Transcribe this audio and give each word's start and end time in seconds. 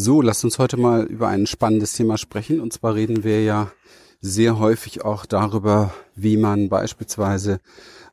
So, 0.00 0.22
lasst 0.22 0.44
uns 0.44 0.60
heute 0.60 0.76
mal 0.76 1.06
über 1.06 1.26
ein 1.26 1.48
spannendes 1.48 1.92
Thema 1.94 2.18
sprechen. 2.18 2.60
Und 2.60 2.72
zwar 2.72 2.94
reden 2.94 3.24
wir 3.24 3.42
ja 3.42 3.72
sehr 4.20 4.60
häufig 4.60 5.04
auch 5.04 5.26
darüber, 5.26 5.92
wie 6.14 6.36
man 6.36 6.68
beispielsweise 6.68 7.58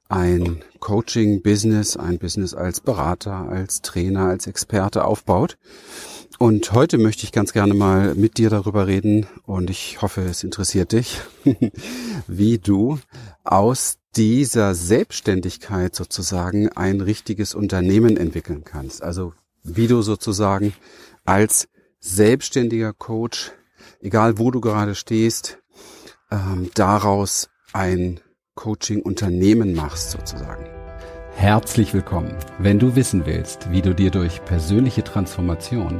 ein 0.09 0.63
Coaching-Business, 0.79 1.95
ein 1.95 2.17
Business 2.17 2.55
als 2.55 2.79
Berater, 2.79 3.47
als 3.49 3.83
Trainer, 3.83 4.21
als 4.29 4.47
Experte 4.47 5.05
aufbaut. 5.05 5.59
Und 6.39 6.71
heute 6.71 6.97
möchte 6.97 7.23
ich 7.23 7.31
ganz 7.31 7.53
gerne 7.53 7.75
mal 7.75 8.15
mit 8.15 8.39
dir 8.39 8.49
darüber 8.49 8.87
reden 8.87 9.27
und 9.43 9.69
ich 9.69 10.01
hoffe, 10.01 10.21
es 10.21 10.43
interessiert 10.43 10.91
dich, 10.91 11.21
wie 12.27 12.57
du 12.57 12.97
aus 13.43 13.99
dieser 14.15 14.73
Selbstständigkeit 14.73 15.93
sozusagen 15.93 16.67
ein 16.69 16.99
richtiges 16.99 17.53
Unternehmen 17.53 18.17
entwickeln 18.17 18.63
kannst. 18.63 19.03
Also 19.03 19.33
wie 19.61 19.85
du 19.85 20.01
sozusagen 20.01 20.73
als 21.25 21.67
selbstständiger 22.05 22.93
Coach, 22.93 23.51
egal 23.99 24.37
wo 24.37 24.51
du 24.51 24.61
gerade 24.61 24.93
stehst, 24.93 25.57
ähm, 26.31 26.69
daraus 26.75 27.49
ein 27.73 28.19
Coaching-Unternehmen 28.53 29.73
machst 29.73 30.11
sozusagen. 30.11 30.65
Herzlich 31.35 31.93
willkommen. 31.93 32.37
Wenn 32.59 32.77
du 32.77 32.95
wissen 32.95 33.25
willst, 33.25 33.71
wie 33.71 33.81
du 33.81 33.95
dir 33.95 34.11
durch 34.11 34.45
persönliche 34.45 35.03
Transformation 35.03 35.99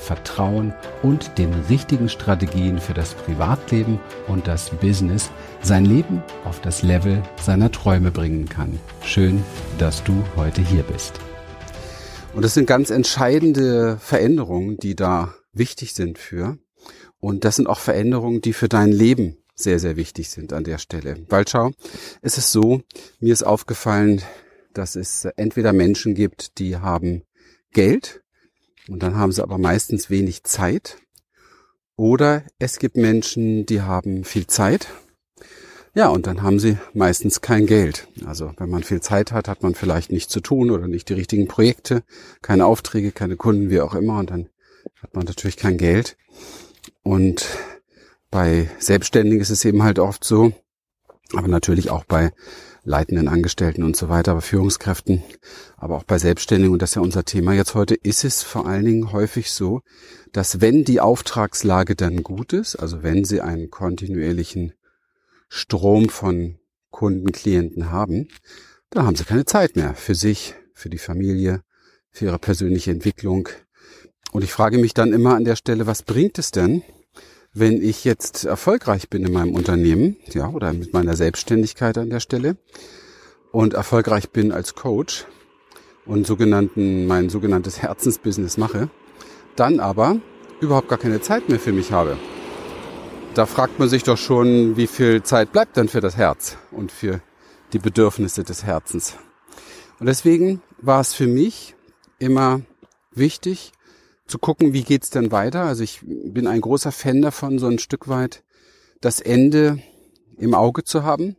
Vertrauen 0.00 0.74
und 1.02 1.38
den 1.38 1.52
richtigen 1.68 2.08
Strategien 2.08 2.78
für 2.78 2.94
das 2.94 3.14
Privatleben 3.14 4.00
und 4.26 4.46
das 4.46 4.70
Business 4.70 5.30
sein 5.62 5.84
Leben 5.84 6.22
auf 6.44 6.60
das 6.60 6.82
Level 6.82 7.22
seiner 7.40 7.70
Träume 7.70 8.10
bringen 8.10 8.48
kann. 8.48 8.78
Schön, 9.04 9.44
dass 9.78 10.02
du 10.02 10.24
heute 10.36 10.62
hier 10.62 10.82
bist. 10.82 11.20
Und 12.34 12.44
das 12.44 12.54
sind 12.54 12.66
ganz 12.66 12.90
entscheidende 12.90 13.98
Veränderungen, 13.98 14.78
die 14.78 14.96
da 14.96 15.34
wichtig 15.52 15.94
sind 15.94 16.18
für. 16.18 16.58
Und 17.18 17.44
das 17.44 17.56
sind 17.56 17.66
auch 17.66 17.80
Veränderungen, 17.80 18.40
die 18.40 18.52
für 18.52 18.68
dein 18.68 18.92
Leben 18.92 19.36
sehr, 19.54 19.78
sehr 19.78 19.96
wichtig 19.96 20.30
sind 20.30 20.52
an 20.52 20.64
der 20.64 20.78
Stelle. 20.78 21.16
Weil 21.28 21.46
schau, 21.46 21.72
es 22.22 22.38
ist 22.38 22.50
so, 22.52 22.80
mir 23.18 23.32
ist 23.32 23.42
aufgefallen, 23.42 24.22
dass 24.72 24.96
es 24.96 25.26
entweder 25.36 25.72
Menschen 25.72 26.14
gibt, 26.14 26.58
die 26.58 26.76
haben 26.76 27.22
Geld 27.72 28.19
und 28.90 29.02
dann 29.02 29.16
haben 29.16 29.32
sie 29.32 29.42
aber 29.42 29.56
meistens 29.56 30.10
wenig 30.10 30.42
Zeit. 30.42 30.98
Oder 31.96 32.42
es 32.58 32.78
gibt 32.78 32.96
Menschen, 32.96 33.64
die 33.64 33.82
haben 33.82 34.24
viel 34.24 34.46
Zeit. 34.46 34.88
Ja, 35.94 36.08
und 36.08 36.26
dann 36.26 36.42
haben 36.42 36.58
sie 36.58 36.76
meistens 36.92 37.40
kein 37.40 37.66
Geld. 37.66 38.08
Also 38.24 38.52
wenn 38.56 38.68
man 38.68 38.82
viel 38.82 39.00
Zeit 39.00 39.32
hat, 39.32 39.48
hat 39.48 39.62
man 39.62 39.74
vielleicht 39.74 40.10
nichts 40.10 40.32
zu 40.32 40.40
tun 40.40 40.70
oder 40.70 40.88
nicht 40.88 41.08
die 41.08 41.14
richtigen 41.14 41.46
Projekte, 41.46 42.02
keine 42.42 42.66
Aufträge, 42.66 43.12
keine 43.12 43.36
Kunden, 43.36 43.70
wie 43.70 43.80
auch 43.80 43.94
immer. 43.94 44.18
Und 44.18 44.30
dann 44.30 44.48
hat 45.02 45.14
man 45.14 45.24
natürlich 45.24 45.56
kein 45.56 45.78
Geld. 45.78 46.16
Und 47.02 47.46
bei 48.30 48.70
Selbstständigen 48.78 49.40
ist 49.40 49.50
es 49.50 49.64
eben 49.64 49.82
halt 49.82 49.98
oft 49.98 50.24
so, 50.24 50.52
aber 51.34 51.48
natürlich 51.48 51.90
auch 51.90 52.04
bei 52.04 52.32
leitenden 52.90 53.28
Angestellten 53.28 53.82
und 53.82 53.96
so 53.96 54.08
weiter, 54.08 54.32
aber 54.32 54.42
Führungskräften, 54.42 55.22
aber 55.76 55.96
auch 55.96 56.04
bei 56.04 56.18
Selbstständigen, 56.18 56.72
und 56.72 56.82
das 56.82 56.90
ist 56.90 56.94
ja 56.96 57.02
unser 57.02 57.24
Thema 57.24 57.54
jetzt 57.54 57.74
heute, 57.74 57.94
ist 57.94 58.24
es 58.24 58.42
vor 58.42 58.66
allen 58.66 58.84
Dingen 58.84 59.12
häufig 59.12 59.52
so, 59.52 59.80
dass 60.32 60.60
wenn 60.60 60.84
die 60.84 61.00
Auftragslage 61.00 61.94
dann 61.96 62.22
gut 62.22 62.52
ist, 62.52 62.76
also 62.76 63.02
wenn 63.02 63.24
sie 63.24 63.40
einen 63.40 63.70
kontinuierlichen 63.70 64.74
Strom 65.48 66.08
von 66.08 66.58
Kunden, 66.90 67.32
Klienten 67.32 67.90
haben, 67.90 68.28
dann 68.90 69.06
haben 69.06 69.16
sie 69.16 69.24
keine 69.24 69.44
Zeit 69.44 69.76
mehr 69.76 69.94
für 69.94 70.14
sich, 70.14 70.54
für 70.74 70.90
die 70.90 70.98
Familie, 70.98 71.62
für 72.10 72.26
ihre 72.26 72.38
persönliche 72.38 72.90
Entwicklung. 72.90 73.48
Und 74.32 74.42
ich 74.42 74.52
frage 74.52 74.78
mich 74.78 74.94
dann 74.94 75.12
immer 75.12 75.34
an 75.36 75.44
der 75.44 75.56
Stelle, 75.56 75.86
was 75.86 76.02
bringt 76.02 76.38
es 76.38 76.50
denn, 76.50 76.82
wenn 77.52 77.82
ich 77.82 78.04
jetzt 78.04 78.44
erfolgreich 78.44 79.08
bin 79.08 79.24
in 79.24 79.32
meinem 79.32 79.54
Unternehmen, 79.54 80.16
ja, 80.32 80.48
oder 80.48 80.72
mit 80.72 80.92
meiner 80.92 81.16
Selbstständigkeit 81.16 81.98
an 81.98 82.10
der 82.10 82.20
Stelle 82.20 82.56
und 83.50 83.74
erfolgreich 83.74 84.30
bin 84.30 84.52
als 84.52 84.74
Coach 84.74 85.26
und 86.06 86.26
sogenannten, 86.26 87.06
mein 87.06 87.28
sogenanntes 87.28 87.82
Herzensbusiness 87.82 88.56
mache, 88.56 88.88
dann 89.56 89.80
aber 89.80 90.16
überhaupt 90.60 90.88
gar 90.88 90.98
keine 90.98 91.20
Zeit 91.20 91.48
mehr 91.48 91.58
für 91.58 91.72
mich 91.72 91.90
habe. 91.92 92.16
Da 93.34 93.46
fragt 93.46 93.78
man 93.78 93.88
sich 93.88 94.02
doch 94.02 94.18
schon, 94.18 94.76
wie 94.76 94.86
viel 94.86 95.22
Zeit 95.22 95.52
bleibt 95.52 95.76
dann 95.76 95.88
für 95.88 96.00
das 96.00 96.16
Herz 96.16 96.56
und 96.70 96.92
für 96.92 97.20
die 97.72 97.78
Bedürfnisse 97.78 98.44
des 98.44 98.64
Herzens. 98.64 99.16
Und 99.98 100.06
deswegen 100.06 100.62
war 100.80 101.00
es 101.00 101.14
für 101.14 101.26
mich 101.26 101.74
immer 102.18 102.62
wichtig, 103.12 103.72
zu 104.30 104.38
gucken, 104.38 104.72
wie 104.72 104.84
geht's 104.84 105.10
denn 105.10 105.32
weiter. 105.32 105.64
Also 105.64 105.82
ich 105.82 106.00
bin 106.02 106.46
ein 106.46 106.60
großer 106.60 106.92
Fan 106.92 107.20
davon, 107.20 107.58
so 107.58 107.66
ein 107.66 107.78
Stück 107.78 108.08
weit 108.08 108.44
das 109.00 109.20
Ende 109.20 109.82
im 110.38 110.54
Auge 110.54 110.84
zu 110.84 111.02
haben 111.02 111.36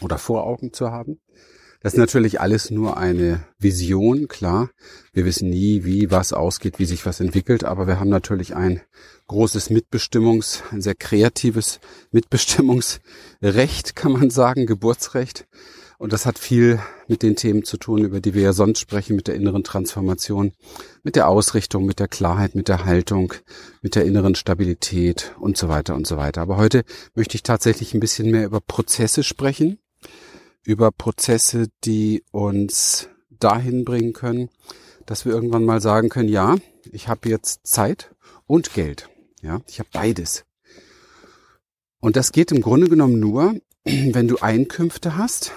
oder 0.00 0.18
vor 0.18 0.44
Augen 0.44 0.72
zu 0.72 0.90
haben. 0.90 1.20
Das 1.80 1.92
ist 1.94 1.98
natürlich 1.98 2.40
alles 2.40 2.70
nur 2.70 2.96
eine 2.96 3.44
Vision, 3.58 4.26
klar. 4.26 4.70
Wir 5.12 5.24
wissen 5.24 5.48
nie, 5.48 5.84
wie 5.84 6.10
was 6.10 6.32
ausgeht, 6.32 6.80
wie 6.80 6.86
sich 6.86 7.06
was 7.06 7.20
entwickelt, 7.20 7.62
aber 7.62 7.86
wir 7.86 8.00
haben 8.00 8.08
natürlich 8.08 8.56
ein 8.56 8.80
großes 9.28 9.70
Mitbestimmungs, 9.70 10.64
ein 10.72 10.82
sehr 10.82 10.96
kreatives 10.96 11.78
Mitbestimmungsrecht, 12.10 13.94
kann 13.94 14.12
man 14.12 14.30
sagen, 14.30 14.66
Geburtsrecht. 14.66 15.46
Und 15.98 16.12
das 16.12 16.26
hat 16.26 16.38
viel 16.38 16.80
mit 17.08 17.24
den 17.24 17.34
Themen 17.34 17.64
zu 17.64 17.76
tun, 17.76 18.04
über 18.04 18.20
die 18.20 18.32
wir 18.32 18.42
ja 18.42 18.52
sonst 18.52 18.78
sprechen, 18.78 19.16
mit 19.16 19.26
der 19.26 19.34
inneren 19.34 19.64
Transformation, 19.64 20.52
mit 21.02 21.16
der 21.16 21.28
Ausrichtung, 21.28 21.86
mit 21.86 21.98
der 21.98 22.06
Klarheit, 22.06 22.54
mit 22.54 22.68
der 22.68 22.84
Haltung, 22.84 23.34
mit 23.82 23.96
der 23.96 24.04
inneren 24.04 24.36
Stabilität 24.36 25.34
und 25.40 25.56
so 25.56 25.68
weiter 25.68 25.96
und 25.96 26.06
so 26.06 26.16
weiter. 26.16 26.40
Aber 26.40 26.56
heute 26.56 26.84
möchte 27.16 27.34
ich 27.34 27.42
tatsächlich 27.42 27.94
ein 27.94 28.00
bisschen 28.00 28.30
mehr 28.30 28.46
über 28.46 28.60
Prozesse 28.60 29.24
sprechen, 29.24 29.80
über 30.64 30.92
Prozesse, 30.92 31.66
die 31.84 32.22
uns 32.30 33.08
dahin 33.30 33.84
bringen 33.84 34.12
können, 34.12 34.50
dass 35.04 35.24
wir 35.24 35.32
irgendwann 35.32 35.64
mal 35.64 35.80
sagen 35.80 36.10
können, 36.10 36.28
ja, 36.28 36.58
ich 36.92 37.08
habe 37.08 37.28
jetzt 37.28 37.66
Zeit 37.66 38.14
und 38.46 38.72
Geld. 38.72 39.08
Ja, 39.42 39.62
ich 39.66 39.80
habe 39.80 39.88
beides. 39.92 40.44
Und 41.98 42.14
das 42.14 42.30
geht 42.30 42.52
im 42.52 42.60
Grunde 42.60 42.88
genommen 42.88 43.18
nur, 43.18 43.56
wenn 43.84 44.28
du 44.28 44.38
Einkünfte 44.38 45.16
hast, 45.16 45.52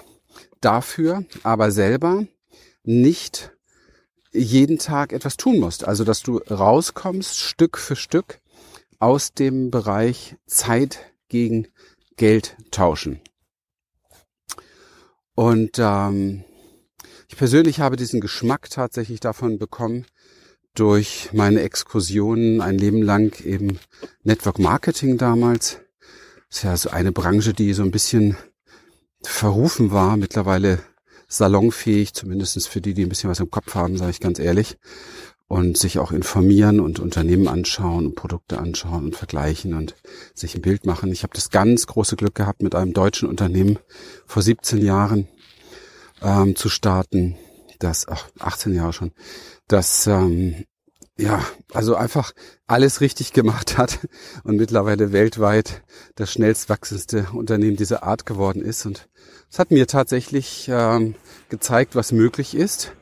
dafür 0.61 1.25
aber 1.43 1.71
selber 1.71 2.25
nicht 2.83 3.51
jeden 4.31 4.77
Tag 4.77 5.13
etwas 5.13 5.37
tun 5.37 5.59
musst. 5.59 5.83
Also, 5.85 6.03
dass 6.03 6.21
du 6.21 6.37
rauskommst 6.37 7.37
Stück 7.37 7.77
für 7.77 7.95
Stück 7.95 8.39
aus 8.99 9.33
dem 9.33 9.71
Bereich 9.71 10.35
Zeit 10.45 10.99
gegen 11.27 11.67
Geld 12.15 12.55
tauschen. 12.71 13.19
Und 15.33 15.79
ähm, 15.79 16.43
ich 17.27 17.37
persönlich 17.37 17.79
habe 17.79 17.95
diesen 17.95 18.21
Geschmack 18.21 18.69
tatsächlich 18.69 19.19
davon 19.19 19.57
bekommen 19.57 20.05
durch 20.75 21.29
meine 21.33 21.61
Exkursionen 21.61 22.61
ein 22.61 22.77
Leben 22.77 23.01
lang 23.01 23.43
eben 23.43 23.79
Network 24.23 24.59
Marketing 24.59 25.17
damals. 25.17 25.79
Das 26.49 26.57
ist 26.57 26.63
ja 26.63 26.77
so 26.77 26.89
eine 26.89 27.11
Branche, 27.11 27.53
die 27.53 27.73
so 27.73 27.83
ein 27.83 27.91
bisschen 27.91 28.37
verrufen 29.23 29.91
war, 29.91 30.17
mittlerweile 30.17 30.79
salonfähig, 31.27 32.13
zumindestens 32.13 32.67
für 32.67 32.81
die, 32.81 32.93
die 32.93 33.03
ein 33.03 33.09
bisschen 33.09 33.29
was 33.29 33.39
im 33.39 33.51
Kopf 33.51 33.75
haben, 33.75 33.97
sage 33.97 34.11
ich 34.11 34.19
ganz 34.19 34.39
ehrlich, 34.39 34.77
und 35.47 35.77
sich 35.77 35.99
auch 35.99 36.11
informieren 36.11 36.79
und 36.79 36.99
Unternehmen 36.99 37.47
anschauen 37.47 38.05
und 38.05 38.15
Produkte 38.15 38.57
anschauen 38.57 39.05
und 39.05 39.15
vergleichen 39.15 39.73
und 39.73 39.95
sich 40.33 40.55
ein 40.55 40.61
Bild 40.61 40.85
machen. 40.85 41.11
Ich 41.11 41.23
habe 41.23 41.33
das 41.33 41.49
ganz 41.49 41.87
große 41.87 42.15
Glück 42.15 42.35
gehabt, 42.35 42.61
mit 42.61 42.75
einem 42.75 42.93
deutschen 42.93 43.27
Unternehmen 43.27 43.77
vor 44.25 44.41
17 44.41 44.83
Jahren 44.83 45.27
ähm, 46.21 46.55
zu 46.55 46.69
starten, 46.69 47.37
das, 47.79 48.07
ach, 48.07 48.29
18 48.39 48.73
Jahre 48.73 48.93
schon, 48.93 49.11
das 49.67 50.07
ähm, 50.07 50.65
ja, 51.17 51.43
also 51.73 51.95
einfach 51.95 52.31
alles 52.67 53.01
richtig 53.01 53.33
gemacht 53.33 53.77
hat 53.77 53.99
und 54.43 54.57
mittlerweile 54.57 55.11
weltweit 55.11 55.83
das 56.15 56.31
schnellst 56.31 56.69
wachsendste 56.69 57.27
Unternehmen 57.33 57.77
dieser 57.77 58.03
Art 58.03 58.25
geworden 58.25 58.61
ist. 58.61 58.85
Und 58.85 59.07
es 59.51 59.59
hat 59.59 59.71
mir 59.71 59.87
tatsächlich 59.87 60.69
ähm, 60.71 61.15
gezeigt, 61.49 61.95
was 61.95 62.11
möglich 62.11 62.55
ist, 62.55 62.93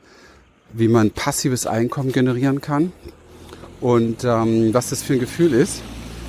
wie 0.73 0.87
man 0.87 1.11
passives 1.11 1.65
Einkommen 1.65 2.11
generieren 2.11 2.61
kann 2.61 2.91
und 3.81 4.23
ähm, 4.23 4.73
was 4.73 4.89
das 4.89 5.01
für 5.01 5.13
ein 5.13 5.19
Gefühl 5.19 5.53
ist, 5.53 5.81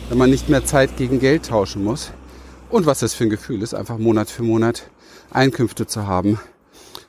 wenn 0.09 0.19
man 0.19 0.31
nicht 0.31 0.49
mehr 0.49 0.65
Zeit 0.65 0.97
gegen 0.97 1.19
Geld 1.19 1.47
tauschen 1.47 1.85
muss 1.85 2.13
und 2.69 2.87
was 2.87 3.01
das 3.01 3.15
für 3.15 3.25
ein 3.25 3.31
Gefühl 3.31 3.63
ist, 3.63 3.75
einfach 3.75 3.99
Monat 3.99 4.31
für 4.31 4.43
Monat 4.43 4.91
Einkünfte 5.31 5.87
zu 5.87 6.07
haben 6.07 6.41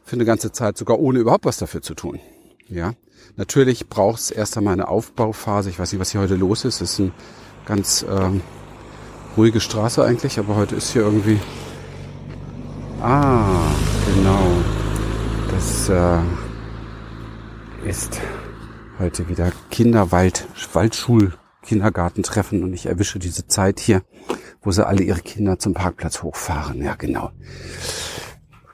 für 0.03 0.15
eine 0.15 0.25
ganze 0.25 0.51
Zeit 0.51 0.77
sogar 0.77 0.99
ohne 0.99 1.19
überhaupt 1.19 1.45
was 1.45 1.57
dafür 1.57 1.81
zu 1.81 1.93
tun. 1.93 2.19
Ja, 2.67 2.93
natürlich 3.37 3.89
braucht 3.89 4.19
es 4.19 4.31
erst 4.31 4.57
einmal 4.57 4.73
eine 4.73 4.87
Aufbauphase. 4.87 5.69
Ich 5.69 5.79
weiß 5.79 5.91
nicht, 5.91 6.01
was 6.01 6.11
hier 6.11 6.21
heute 6.21 6.35
los 6.35 6.65
ist. 6.65 6.81
Es 6.81 6.93
ist 6.93 6.99
eine 6.99 7.11
ganz 7.65 8.05
ähm, 8.09 8.41
ruhige 9.37 9.59
Straße 9.59 10.03
eigentlich, 10.03 10.39
aber 10.39 10.55
heute 10.55 10.75
ist 10.75 10.91
hier 10.93 11.03
irgendwie. 11.03 11.39
Ah, 13.01 13.71
genau. 14.15 14.47
Das 15.51 15.89
äh, 15.89 16.19
ist 17.87 18.19
heute 18.99 19.27
wieder 19.27 19.51
Kinderwald, 19.69 20.47
Waldschul, 20.73 21.33
Kindergartentreffen 21.63 22.63
und 22.63 22.73
ich 22.73 22.85
erwische 22.85 23.19
diese 23.19 23.47
Zeit 23.47 23.79
hier, 23.79 24.03
wo 24.61 24.71
sie 24.71 24.85
alle 24.85 25.03
ihre 25.03 25.21
Kinder 25.21 25.59
zum 25.59 25.73
Parkplatz 25.73 26.21
hochfahren. 26.21 26.83
Ja, 26.83 26.95
genau. 26.95 27.31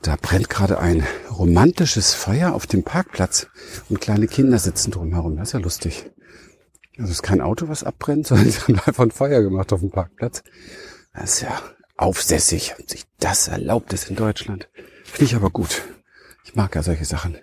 Da 0.08 0.16
brennt 0.16 0.50
gerade 0.50 0.80
ein 0.80 1.06
romantisches 1.30 2.14
Feuer 2.14 2.54
auf 2.54 2.66
dem 2.66 2.84
Parkplatz 2.84 3.48
und 3.90 4.00
kleine 4.00 4.28
Kinder 4.28 4.58
sitzen 4.58 4.92
drumherum. 4.92 5.36
Das 5.36 5.50
ist 5.50 5.54
ja 5.54 5.60
lustig. 5.60 6.10
Also 6.98 7.12
es 7.12 7.18
ist 7.18 7.24
kein 7.24 7.42
Auto, 7.42 7.68
was 7.68 7.84
abbrennt, 7.84 8.26
sondern 8.28 8.50
sie 8.50 8.58
haben 8.62 8.80
einfach 8.86 9.04
ein 9.04 9.12
Feuer 9.12 9.42
gemacht 9.42 9.74
auf 9.74 9.82
dem 9.82 9.92
Parkplatz. 9.92 10.44
Das 11.14 11.34
ist 11.34 11.42
ja 11.42 11.62
aufsässig, 11.98 12.76
sich 12.88 13.04
das 13.20 13.50
erlaubt 13.50 13.92
ist 13.92 14.10
in 14.10 14.16
Deutschland. 14.16 14.70
Finde 15.04 15.26
ich 15.26 15.36
aber 15.36 15.50
gut. 15.50 15.84
Ich 16.46 16.56
mag 16.56 16.74
ja 16.76 16.84
solche 16.84 17.04
Sachen. 17.04 17.38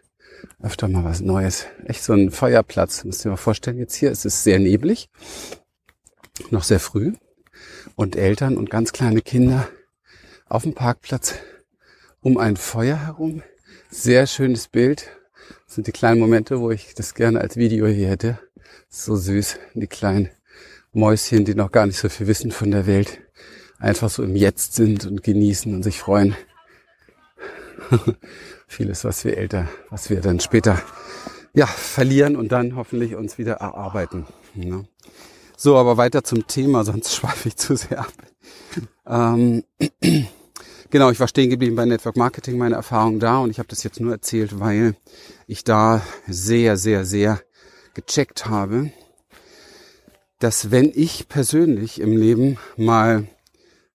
Öfter 0.62 0.88
mal 0.88 1.04
was 1.04 1.20
Neues. 1.20 1.66
Echt 1.84 2.02
so 2.02 2.14
ein 2.14 2.30
Feuerplatz. 2.30 3.04
Müsst 3.04 3.26
ihr 3.26 3.30
mal 3.30 3.36
vorstellen, 3.36 3.76
jetzt 3.76 3.94
hier 3.94 4.10
ist 4.10 4.24
es 4.24 4.42
sehr 4.42 4.58
neblig. 4.58 5.10
Noch 6.48 6.64
sehr 6.64 6.80
früh. 6.80 7.12
Und 7.94 8.16
Eltern 8.16 8.56
und 8.56 8.70
ganz 8.70 8.94
kleine 8.94 9.20
Kinder 9.20 9.68
auf 10.48 10.62
dem 10.62 10.72
Parkplatz 10.72 11.34
um 12.24 12.38
ein 12.38 12.56
Feuer 12.56 12.96
herum. 12.96 13.42
Sehr 13.90 14.26
schönes 14.26 14.66
Bild. 14.66 15.10
Das 15.66 15.74
sind 15.74 15.86
die 15.86 15.92
kleinen 15.92 16.18
Momente, 16.18 16.58
wo 16.58 16.70
ich 16.70 16.94
das 16.94 17.14
gerne 17.14 17.40
als 17.40 17.56
Video 17.56 17.86
hier 17.86 18.08
hätte. 18.08 18.38
So 18.88 19.14
süß. 19.14 19.58
Die 19.74 19.86
kleinen 19.86 20.30
Mäuschen, 20.94 21.44
die 21.44 21.54
noch 21.54 21.70
gar 21.70 21.86
nicht 21.86 21.98
so 21.98 22.08
viel 22.08 22.26
wissen 22.26 22.50
von 22.50 22.70
der 22.70 22.86
Welt. 22.86 23.20
Einfach 23.78 24.08
so 24.08 24.22
im 24.22 24.36
Jetzt 24.36 24.74
sind 24.74 25.06
und 25.06 25.22
genießen 25.22 25.74
und 25.74 25.82
sich 25.82 25.98
freuen. 26.00 26.34
Vieles, 28.66 29.04
was 29.04 29.22
wir 29.26 29.36
älter, 29.36 29.68
was 29.90 30.08
wir 30.08 30.22
dann 30.22 30.40
später 30.40 30.80
ja, 31.52 31.66
verlieren 31.66 32.36
und 32.36 32.52
dann 32.52 32.74
hoffentlich 32.74 33.16
uns 33.16 33.36
wieder 33.36 33.54
erarbeiten. 33.54 34.26
Ne? 34.54 34.88
So, 35.58 35.76
aber 35.76 35.98
weiter 35.98 36.24
zum 36.24 36.46
Thema, 36.46 36.84
sonst 36.84 37.14
schweife 37.14 37.48
ich 37.48 37.56
zu 37.56 37.76
sehr 37.76 38.00
ab. 38.00 38.12
Ähm, 39.06 39.64
genau, 40.94 41.10
ich 41.10 41.18
war 41.18 41.26
stehen 41.26 41.50
geblieben 41.50 41.74
bei 41.74 41.86
Network 41.86 42.16
Marketing, 42.16 42.56
meine 42.56 42.76
Erfahrung 42.76 43.18
da 43.18 43.38
und 43.38 43.50
ich 43.50 43.58
habe 43.58 43.66
das 43.66 43.82
jetzt 43.82 43.98
nur 43.98 44.12
erzählt, 44.12 44.60
weil 44.60 44.94
ich 45.48 45.64
da 45.64 46.02
sehr, 46.28 46.76
sehr, 46.76 47.04
sehr 47.04 47.40
gecheckt 47.94 48.46
habe, 48.46 48.92
dass 50.38 50.70
wenn 50.70 50.92
ich 50.94 51.28
persönlich 51.28 52.00
im 52.00 52.16
Leben 52.16 52.58
mal 52.76 53.26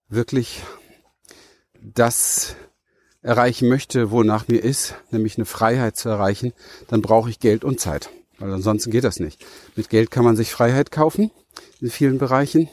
wirklich 0.09 0.61
das 1.81 2.57
erreichen 3.21 3.69
möchte, 3.69 4.11
wonach 4.11 4.49
mir 4.49 4.61
ist, 4.61 4.95
nämlich 5.09 5.37
eine 5.37 5.45
Freiheit 5.45 5.95
zu 5.95 6.09
erreichen, 6.09 6.51
dann 6.89 7.01
brauche 7.01 7.29
ich 7.29 7.39
Geld 7.39 7.63
und 7.63 7.79
Zeit. 7.79 8.09
Weil 8.39 8.51
ansonsten 8.51 8.91
geht 8.91 9.05
das 9.05 9.21
nicht. 9.21 9.45
Mit 9.77 9.89
Geld 9.89 10.11
kann 10.11 10.25
man 10.25 10.35
sich 10.35 10.51
Freiheit 10.51 10.91
kaufen 10.91 11.31
in 11.79 11.89
vielen 11.89 12.17
Bereichen. 12.17 12.67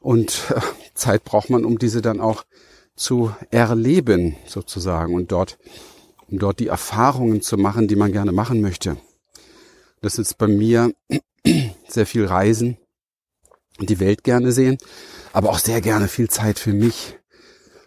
Und 0.00 0.44
äh, 0.48 0.60
Zeit 0.94 1.24
braucht 1.24 1.50
man, 1.50 1.66
um 1.66 1.78
diese 1.78 2.00
dann 2.00 2.20
auch 2.20 2.44
zu 3.00 3.34
erleben, 3.50 4.36
sozusagen. 4.46 5.14
Und 5.14 5.32
dort, 5.32 5.58
um 6.28 6.38
dort 6.38 6.60
die 6.60 6.68
Erfahrungen 6.68 7.40
zu 7.40 7.56
machen, 7.56 7.88
die 7.88 7.96
man 7.96 8.12
gerne 8.12 8.32
machen 8.32 8.60
möchte. 8.60 8.96
Das 10.02 10.18
ist 10.18 10.36
bei 10.38 10.46
mir 10.46 10.92
sehr 11.88 12.06
viel 12.06 12.26
Reisen 12.26 12.76
und 13.78 13.88
die 13.90 14.00
Welt 14.00 14.22
gerne 14.22 14.52
sehen, 14.52 14.78
aber 15.32 15.50
auch 15.50 15.58
sehr 15.58 15.80
gerne 15.80 16.08
viel 16.08 16.28
Zeit 16.28 16.58
für 16.58 16.72
mich, 16.72 17.18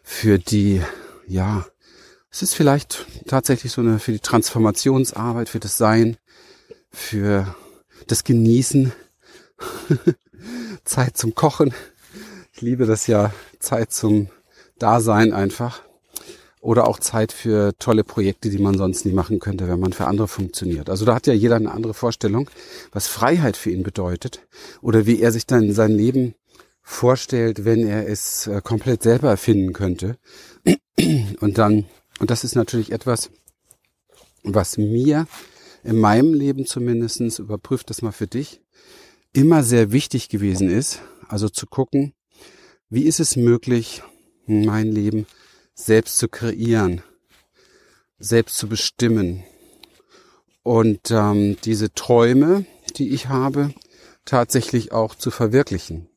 für 0.03 0.39
die, 0.39 0.81
ja, 1.27 1.65
es 2.31 2.41
ist 2.41 2.55
vielleicht 2.55 3.05
tatsächlich 3.27 3.71
so 3.71 3.81
eine 3.81 3.99
für 3.99 4.11
die 4.11 4.19
Transformationsarbeit, 4.19 5.49
für 5.49 5.59
das 5.59 5.77
Sein, 5.77 6.17
für 6.91 7.55
das 8.07 8.23
Genießen, 8.23 8.91
Zeit 10.83 11.17
zum 11.17 11.35
Kochen. 11.35 11.73
Ich 12.51 12.61
liebe 12.61 12.87
das 12.87 13.05
ja, 13.05 13.31
Zeit 13.59 13.91
zum 13.91 14.29
Dasein 14.83 15.33
einfach. 15.33 15.81
Oder 16.61 16.87
auch 16.87 16.99
Zeit 16.99 17.33
für 17.33 17.73
tolle 17.77 18.05
Projekte, 18.05 18.49
die 18.49 18.57
man 18.57 18.77
sonst 18.77 19.05
nie 19.05 19.11
machen 19.11 19.39
könnte, 19.39 19.67
wenn 19.67 19.81
man 19.81 19.91
für 19.91 20.07
andere 20.07 20.29
funktioniert. 20.29 20.89
Also 20.89 21.03
da 21.03 21.15
hat 21.15 21.27
ja 21.27 21.33
jeder 21.33 21.57
eine 21.57 21.71
andere 21.71 21.93
Vorstellung, 21.93 22.49
was 22.93 23.07
Freiheit 23.07 23.57
für 23.57 23.69
ihn 23.71 23.83
bedeutet 23.83 24.47
oder 24.81 25.05
wie 25.05 25.19
er 25.19 25.33
sich 25.33 25.45
dann 25.45 25.73
sein 25.73 25.91
Leben 25.91 26.35
vorstellt, 26.81 27.65
wenn 27.65 27.85
er 27.85 28.07
es 28.07 28.47
äh, 28.47 28.61
komplett 28.63 29.03
selber 29.03 29.29
erfinden 29.29 29.73
könnte. 29.73 30.17
Und 31.41 31.57
dann 31.57 31.85
und 32.19 32.29
das 32.31 32.43
ist 32.43 32.55
natürlich 32.55 32.91
etwas, 32.91 33.31
was 34.43 34.77
mir 34.77 35.27
in 35.83 35.99
meinem 35.99 36.33
Leben 36.33 36.65
zumindestens 36.65 37.39
überprüft 37.39 37.89
das 37.89 38.01
mal 38.01 38.11
für 38.11 38.27
dich, 38.27 38.61
immer 39.33 39.63
sehr 39.63 39.91
wichtig 39.91 40.29
gewesen 40.29 40.69
ist. 40.69 41.01
Also 41.27 41.49
zu 41.49 41.65
gucken, 41.65 42.13
wie 42.89 43.03
ist 43.03 43.19
es 43.19 43.35
möglich, 43.35 44.03
mein 44.45 44.91
Leben 44.91 45.25
selbst 45.73 46.17
zu 46.17 46.27
kreieren, 46.27 47.01
selbst 48.19 48.57
zu 48.57 48.67
bestimmen 48.67 49.43
und 50.63 51.11
ähm, 51.11 51.57
diese 51.63 51.93
Träume, 51.93 52.65
die 52.95 53.09
ich 53.09 53.27
habe, 53.27 53.73
tatsächlich 54.25 54.91
auch 54.91 55.15
zu 55.15 55.31
verwirklichen. 55.31 56.09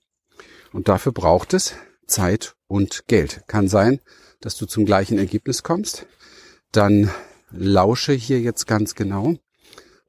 Und 0.73 0.89
dafür 0.89 1.13
braucht 1.13 1.55
es 1.55 1.75
Zeit 2.07 2.55
und 2.69 3.09
Geld. 3.09 3.43
Kann 3.49 3.69
sein, 3.69 4.01
dass 4.41 4.57
du 4.57 4.67
zum 4.67 4.85
gleichen 4.85 5.19
Ergebnis 5.19 5.63
kommst, 5.63 6.07
dann 6.73 7.11
lausche 7.51 8.13
hier 8.13 8.41
jetzt 8.41 8.67
ganz 8.67 8.95
genau, 8.95 9.35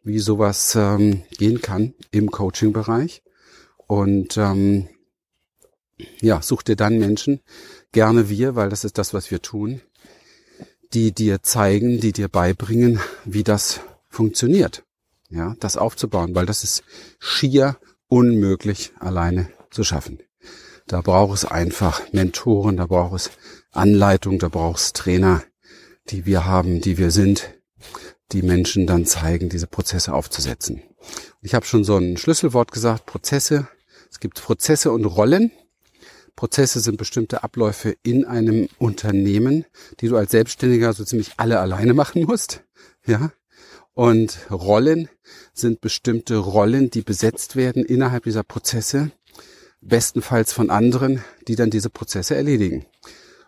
wie 0.03 0.19
sowas 0.19 0.75
ähm, 0.75 1.23
gehen 1.37 1.61
kann 1.61 1.93
im 2.11 2.29
Coaching-Bereich. 2.29 3.23
Und 3.87 4.37
ähm, 4.37 4.89
ja, 6.19 6.41
such 6.41 6.63
dir 6.63 6.75
dann 6.75 6.99
Menschen, 6.99 7.41
gerne 7.97 8.29
wir, 8.29 8.55
weil 8.55 8.69
das 8.69 8.83
ist 8.83 8.99
das, 8.99 9.15
was 9.15 9.31
wir 9.31 9.41
tun, 9.41 9.81
die 10.93 11.13
dir 11.13 11.41
zeigen, 11.41 11.99
die 11.99 12.11
dir 12.11 12.27
beibringen, 12.27 12.99
wie 13.25 13.43
das 13.43 13.79
funktioniert. 14.07 14.83
Ja, 15.31 15.55
das 15.59 15.77
aufzubauen, 15.77 16.35
weil 16.35 16.45
das 16.45 16.63
ist 16.63 16.83
schier 17.17 17.77
unmöglich 18.07 18.91
alleine 18.99 19.49
zu 19.71 19.83
schaffen. 19.83 20.19
Da 20.85 21.01
braucht 21.01 21.33
es 21.33 21.43
einfach 21.43 22.13
Mentoren, 22.13 22.77
da 22.77 22.85
braucht 22.85 23.15
es 23.15 23.31
Anleitung, 23.71 24.37
da 24.37 24.47
braucht 24.47 24.77
es 24.77 24.93
Trainer, 24.93 25.41
die 26.11 26.27
wir 26.27 26.45
haben, 26.45 26.81
die 26.81 26.99
wir 26.99 27.09
sind, 27.09 27.49
die 28.31 28.43
Menschen 28.43 28.85
dann 28.85 29.07
zeigen, 29.07 29.49
diese 29.49 29.65
Prozesse 29.65 30.13
aufzusetzen. 30.13 30.83
Ich 31.41 31.55
habe 31.55 31.65
schon 31.65 31.83
so 31.83 31.97
ein 31.97 32.15
Schlüsselwort 32.17 32.71
gesagt, 32.71 33.07
Prozesse. 33.07 33.67
Es 34.11 34.19
gibt 34.19 34.39
Prozesse 34.39 34.91
und 34.91 35.05
Rollen. 35.05 35.51
Prozesse 36.37 36.79
sind 36.79 36.97
bestimmte 36.97 37.43
Abläufe 37.43 37.97
in 38.03 38.23
einem 38.23 38.69
Unternehmen, 38.77 39.65
die 39.99 40.07
du 40.07 40.15
als 40.15 40.31
Selbstständiger 40.31 40.93
so 40.93 41.03
ziemlich 41.03 41.31
alle 41.35 41.59
alleine 41.59 41.93
machen 41.93 42.23
musst. 42.23 42.63
Ja. 43.05 43.33
Und 43.93 44.37
Rollen 44.51 45.09
sind 45.53 45.81
bestimmte 45.81 46.37
Rollen, 46.37 46.91
die 46.91 47.01
besetzt 47.01 47.55
werden 47.55 47.83
innerhalb 47.83 48.23
dieser 48.23 48.43
Prozesse, 48.43 49.11
bestenfalls 49.81 50.53
von 50.53 50.69
anderen, 50.69 51.23
die 51.47 51.55
dann 51.55 51.71
diese 51.71 51.89
Prozesse 51.89 52.35
erledigen. 52.35 52.85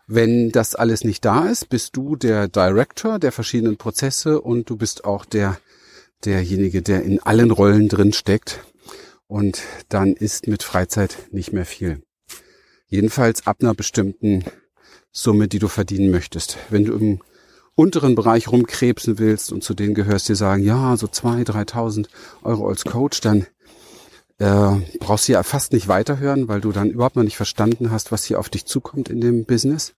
Wenn 0.08 0.52
das 0.52 0.74
alles 0.74 1.04
nicht 1.04 1.24
da 1.24 1.48
ist, 1.48 1.70
bist 1.70 1.96
du 1.96 2.16
der 2.16 2.48
Director 2.48 3.20
der 3.20 3.32
verschiedenen 3.32 3.78
Prozesse 3.78 4.42
und 4.42 4.68
du 4.68 4.76
bist 4.76 5.06
auch 5.06 5.26
der 5.26 5.60
derjenige, 6.26 6.82
der 6.82 7.04
in 7.04 7.20
allen 7.22 7.52
Rollen 7.52 7.88
drin 7.88 8.14
steckt. 8.14 8.62
Und 9.28 9.62
dann 9.90 10.14
ist 10.14 10.48
mit 10.48 10.64
Freizeit 10.64 11.18
nicht 11.32 11.54
mehr 11.54 11.66
viel. 11.66 12.02
Jedenfalls 12.90 13.48
ab 13.48 13.58
einer 13.62 13.76
bestimmten 13.76 14.44
Summe, 15.12 15.48
die 15.48 15.60
du 15.60 15.68
verdienen 15.68 16.12
möchtest. 16.12 16.58
Wenn 16.70 16.86
du 16.86 16.94
im 16.94 17.22
unteren 17.76 18.16
Bereich 18.16 18.50
rumkrebsen 18.50 19.20
willst 19.20 19.52
und 19.52 19.64
zu 19.64 19.74
denen 19.74 19.94
gehörst, 19.94 20.28
die 20.28 20.36
sagen, 20.36 20.64
ja, 20.64 20.98
so 20.98 21.08
zwei, 21.08 21.44
dreitausend 21.44 22.10
Euro 22.44 22.68
als 22.68 22.84
Coach, 22.84 23.22
dann 23.22 23.48
äh, 24.40 24.72
brauchst 25.00 25.28
du 25.28 25.34
ja 25.34 25.44
fast 25.44 25.72
nicht 25.72 25.88
weiterhören, 25.88 26.48
weil 26.48 26.62
du 26.62 26.72
dann 26.72 26.90
überhaupt 26.90 27.16
noch 27.16 27.24
nicht 27.24 27.38
verstanden 27.38 27.92
hast, 27.92 28.12
was 28.12 28.26
hier 28.26 28.40
auf 28.40 28.50
dich 28.50 28.66
zukommt 28.66 29.10
in 29.10 29.22
dem 29.22 29.46
Business, 29.46 29.94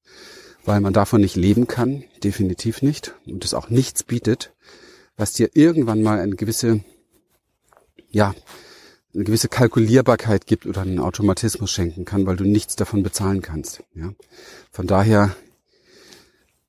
weil 0.66 0.82
man 0.82 0.94
davon 0.94 1.22
nicht 1.22 1.36
leben 1.36 1.68
kann, 1.68 2.04
definitiv 2.24 2.82
nicht, 2.82 3.16
und 3.26 3.46
es 3.46 3.54
auch 3.54 3.70
nichts 3.70 4.04
bietet, 4.04 4.54
was 5.16 5.34
dir 5.34 5.50
irgendwann 5.54 6.04
mal 6.04 6.20
eine 6.20 6.36
gewisse, 6.36 6.84
ja, 8.10 8.36
eine 9.14 9.24
gewisse 9.24 9.50
Kalkulierbarkeit 9.50 10.46
gibt 10.46 10.66
oder 10.66 10.82
einen 10.82 11.00
Automatismus 11.00 11.72
schenken 11.72 12.06
kann, 12.06 12.26
weil 12.26 12.38
du 12.38 12.46
nichts 12.46 12.76
davon 12.76 13.04
bezahlen 13.04 13.42
kannst. 13.42 13.84
Ja. 13.94 14.14
Von 14.72 14.88
daher 14.88 15.36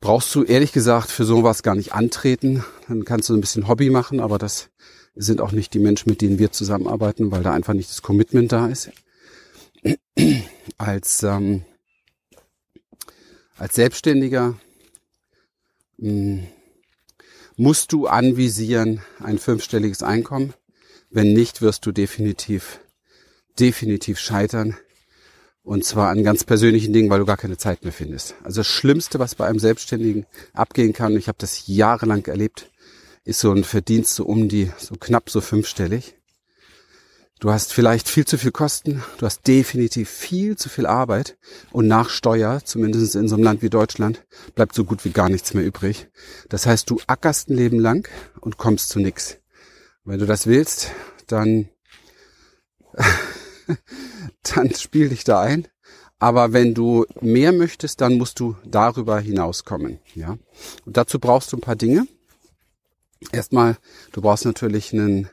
brauchst 0.01 0.35
du 0.35 0.43
ehrlich 0.43 0.73
gesagt 0.73 1.11
für 1.11 1.25
sowas 1.25 1.63
gar 1.63 1.75
nicht 1.75 1.95
antreten. 1.95 2.65
Dann 2.89 3.05
kannst 3.05 3.29
du 3.29 3.35
ein 3.35 3.41
bisschen 3.41 3.69
Hobby 3.69 3.91
machen, 3.91 4.21
aber 4.21 4.39
das 4.39 4.71
sind 5.15 5.41
auch 5.41 5.53
nicht 5.53 5.73
die 5.75 5.79
Menschen, 5.79 6.11
mit 6.11 6.21
denen 6.21 6.39
wir 6.39 6.53
zusammenarbeiten, 6.53 7.31
weil 7.31 7.43
da 7.43 7.53
einfach 7.53 7.75
nicht 7.75 7.91
das 7.91 8.03
Commitment 8.03 8.53
da 8.53 8.67
ist. 8.67 8.91
Als, 10.79 11.23
ähm, 11.23 11.65
als 13.57 13.75
Selbstständiger 13.75 14.59
mh, 15.99 16.09
hm, 16.09 16.47
musst 17.57 17.93
du 17.93 18.07
anvisieren 18.07 19.03
ein 19.21 19.39
fünfstelliges 19.39 20.03
Einkommen. 20.03 20.55
Wenn 21.15 21.35
nicht, 21.35 21.61
wirst 21.61 21.85
du 21.85 21.93
definitiv, 21.93 22.81
definitiv 23.59 24.19
scheitern. 24.19 24.79
Und 25.63 25.85
zwar 25.85 26.09
an 26.09 26.25
ganz 26.25 26.43
persönlichen 26.43 26.95
Dingen, 26.95 27.11
weil 27.11 27.21
du 27.21 27.27
gar 27.27 27.37
keine 27.37 27.59
Zeit 27.59 27.85
mehr 27.85 27.93
findest. 27.93 28.35
Also 28.43 28.61
das 28.61 28.67
Schlimmste, 28.67 29.19
was 29.19 29.35
bei 29.35 29.47
einem 29.47 29.59
Selbstständigen 29.59 30.27
abgehen 30.55 30.95
kann, 30.95 31.15
ich 31.17 31.29
habe 31.29 31.37
das 31.39 31.67
jahrelang 31.67 32.25
erlebt, 32.25 32.71
ist 33.25 33.41
so 33.41 33.53
ein 33.53 33.63
Verdienst 33.63 34.15
so 34.15 34.25
um 34.25 34.49
die, 34.49 34.73
so 34.79 34.95
knapp 34.97 35.29
so 35.29 35.43
fünfstellig. 35.43 36.17
Du 37.39 37.51
hast 37.51 37.75
vielleicht 37.75 38.09
viel 38.09 38.25
zu 38.25 38.39
viel 38.39 38.51
Kosten, 38.51 39.03
du 39.19 39.27
hast 39.27 39.47
definitiv 39.47 40.09
viel 40.09 40.57
zu 40.57 40.69
viel 40.69 40.87
Arbeit 40.87 41.37
und 41.73 41.89
nach 41.89 42.09
Steuer, 42.09 42.63
zumindest 42.65 43.17
in 43.17 43.29
so 43.29 43.35
einem 43.35 43.45
Land 43.45 43.63
wie 43.63 43.71
Deutschland, 43.71 44.25
bleibt 44.55 44.75
so 44.75 44.85
gut 44.85 45.05
wie 45.05 45.11
gar 45.11 45.29
nichts 45.29 45.53
mehr 45.53 45.65
übrig. 45.65 46.09
Das 46.49 46.67
heißt, 46.67 46.89
du 46.89 47.01
ackerst 47.07 47.51
ein 47.51 47.57
Leben 47.57 47.79
lang 47.79 48.09
und 48.41 48.57
kommst 48.57 48.89
zu 48.89 48.99
nichts. 48.99 49.42
Wenn 50.05 50.19
du 50.19 50.27
das 50.27 50.47
willst, 50.47 50.91
dann 51.27 51.69
dann 54.55 54.75
spiel 54.75 55.09
dich 55.09 55.25
da 55.25 55.41
ein. 55.41 55.69
Aber 56.19 56.53
wenn 56.53 56.75
du 56.75 57.05
mehr 57.21 57.53
möchtest, 57.53 58.01
dann 58.01 58.17
musst 58.17 58.39
du 58.39 58.57
darüber 58.65 59.19
hinauskommen. 59.19 59.99
Ja, 60.15 60.39
und 60.87 60.97
dazu 60.97 61.19
brauchst 61.19 61.53
du 61.53 61.57
ein 61.57 61.63
paar 61.63 61.77
Dinge. 61.77 62.07
Erstmal, 63.33 63.77
du 64.13 64.21
brauchst 64.21 64.45
natürlich 64.45 64.93
einen 64.93 65.29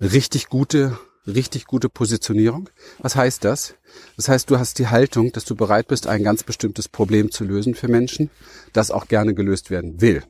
richtig 0.00 0.48
gute, 0.48 0.98
richtig 1.26 1.66
gute 1.66 1.88
Positionierung. 1.88 2.70
Was 2.98 3.14
heißt 3.14 3.44
das? 3.44 3.74
Das 4.16 4.28
heißt, 4.28 4.50
du 4.50 4.58
hast 4.58 4.78
die 4.80 4.88
Haltung, 4.88 5.32
dass 5.32 5.44
du 5.44 5.54
bereit 5.54 5.88
bist, 5.88 6.06
ein 6.06 6.24
ganz 6.24 6.42
bestimmtes 6.42 6.88
Problem 6.88 7.30
zu 7.30 7.44
lösen 7.44 7.74
für 7.74 7.88
Menschen, 7.88 8.30
das 8.72 8.90
auch 8.90 9.06
gerne 9.06 9.32
gelöst 9.34 9.70
werden 9.70 10.00
will. 10.00 10.24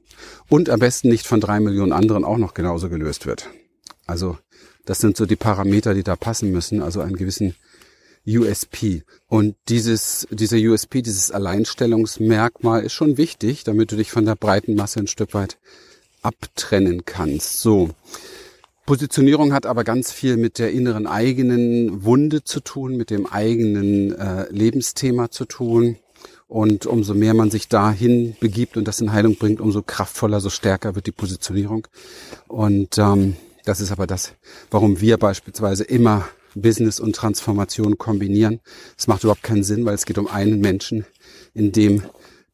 Und 0.49 0.69
am 0.69 0.81
besten 0.81 1.09
nicht 1.09 1.27
von 1.27 1.41
drei 1.41 1.59
Millionen 1.61 1.93
anderen 1.93 2.25
auch 2.25 2.39
noch 2.39 2.53
genauso 2.55 2.91
gelöst 2.91 3.27
wird. 3.27 3.49
Also, 4.07 4.39
das 4.85 5.01
sind 5.01 5.17
so 5.17 5.27
die 5.27 5.37
Parameter, 5.37 5.95
die 5.95 6.05
da 6.05 6.17
passen 6.17 6.51
müssen. 6.53 6.83
Also 6.83 7.01
einen 7.01 7.17
gewissen 7.17 7.55
USP. 8.27 9.03
Und 9.29 9.57
dieses, 9.69 10.27
dieser 10.31 10.57
USP, 10.57 11.03
dieses 11.03 11.31
Alleinstellungsmerkmal 11.31 12.83
ist 12.83 12.93
schon 12.93 13.17
wichtig, 13.17 13.65
damit 13.65 13.93
du 13.93 13.97
dich 13.97 14.11
von 14.11 14.25
der 14.25 14.35
breiten 14.35 14.75
Masse 14.75 15.01
ein 15.01 15.07
Stück 15.07 15.35
weit 15.35 15.59
abtrennen 16.23 17.05
kannst. 17.05 17.61
So. 17.61 17.91
Positionierung 18.85 19.53
hat 19.53 19.67
aber 19.67 19.83
ganz 19.83 20.13
viel 20.13 20.37
mit 20.37 20.59
der 20.59 20.71
inneren 20.71 21.07
eigenen 21.09 22.05
Wunde 22.05 22.45
zu 22.45 22.61
tun, 22.61 22.97
mit 22.97 23.11
dem 23.11 23.27
eigenen 23.27 24.13
äh, 24.13 24.47
Lebensthema 24.51 25.31
zu 25.31 25.45
tun. 25.45 25.97
Und 26.49 26.87
umso 26.87 27.15
mehr 27.15 27.35
man 27.35 27.51
sich 27.51 27.67
dahin 27.67 28.37
begibt 28.39 28.77
und 28.77 28.87
das 28.87 29.01
in 29.01 29.13
Heilung 29.13 29.35
bringt, 29.35 29.61
umso 29.61 29.83
kraftvoller, 29.83 30.41
so 30.41 30.49
stärker 30.49 30.95
wird 30.95 31.07
die 31.07 31.13
Positionierung. 31.13 31.89
Und 32.47 32.99
ähm, 32.99 33.37
das 33.67 33.81
ist 33.81 33.93
aber 33.93 34.07
das, 34.07 34.33
warum 34.71 35.01
wir 35.01 35.19
beispielsweise 35.19 35.85
immer 35.85 36.27
Business 36.55 37.01
und 37.01 37.15
Transformation 37.15 37.99
kombinieren. 37.99 38.61
Es 38.97 39.09
macht 39.09 39.25
überhaupt 39.25 39.43
keinen 39.43 39.65
Sinn, 39.65 39.85
weil 39.85 39.95
es 39.95 40.07
geht 40.07 40.17
um 40.17 40.27
einen 40.27 40.61
Menschen, 40.61 41.05
in 41.53 41.73
dem 41.73 42.03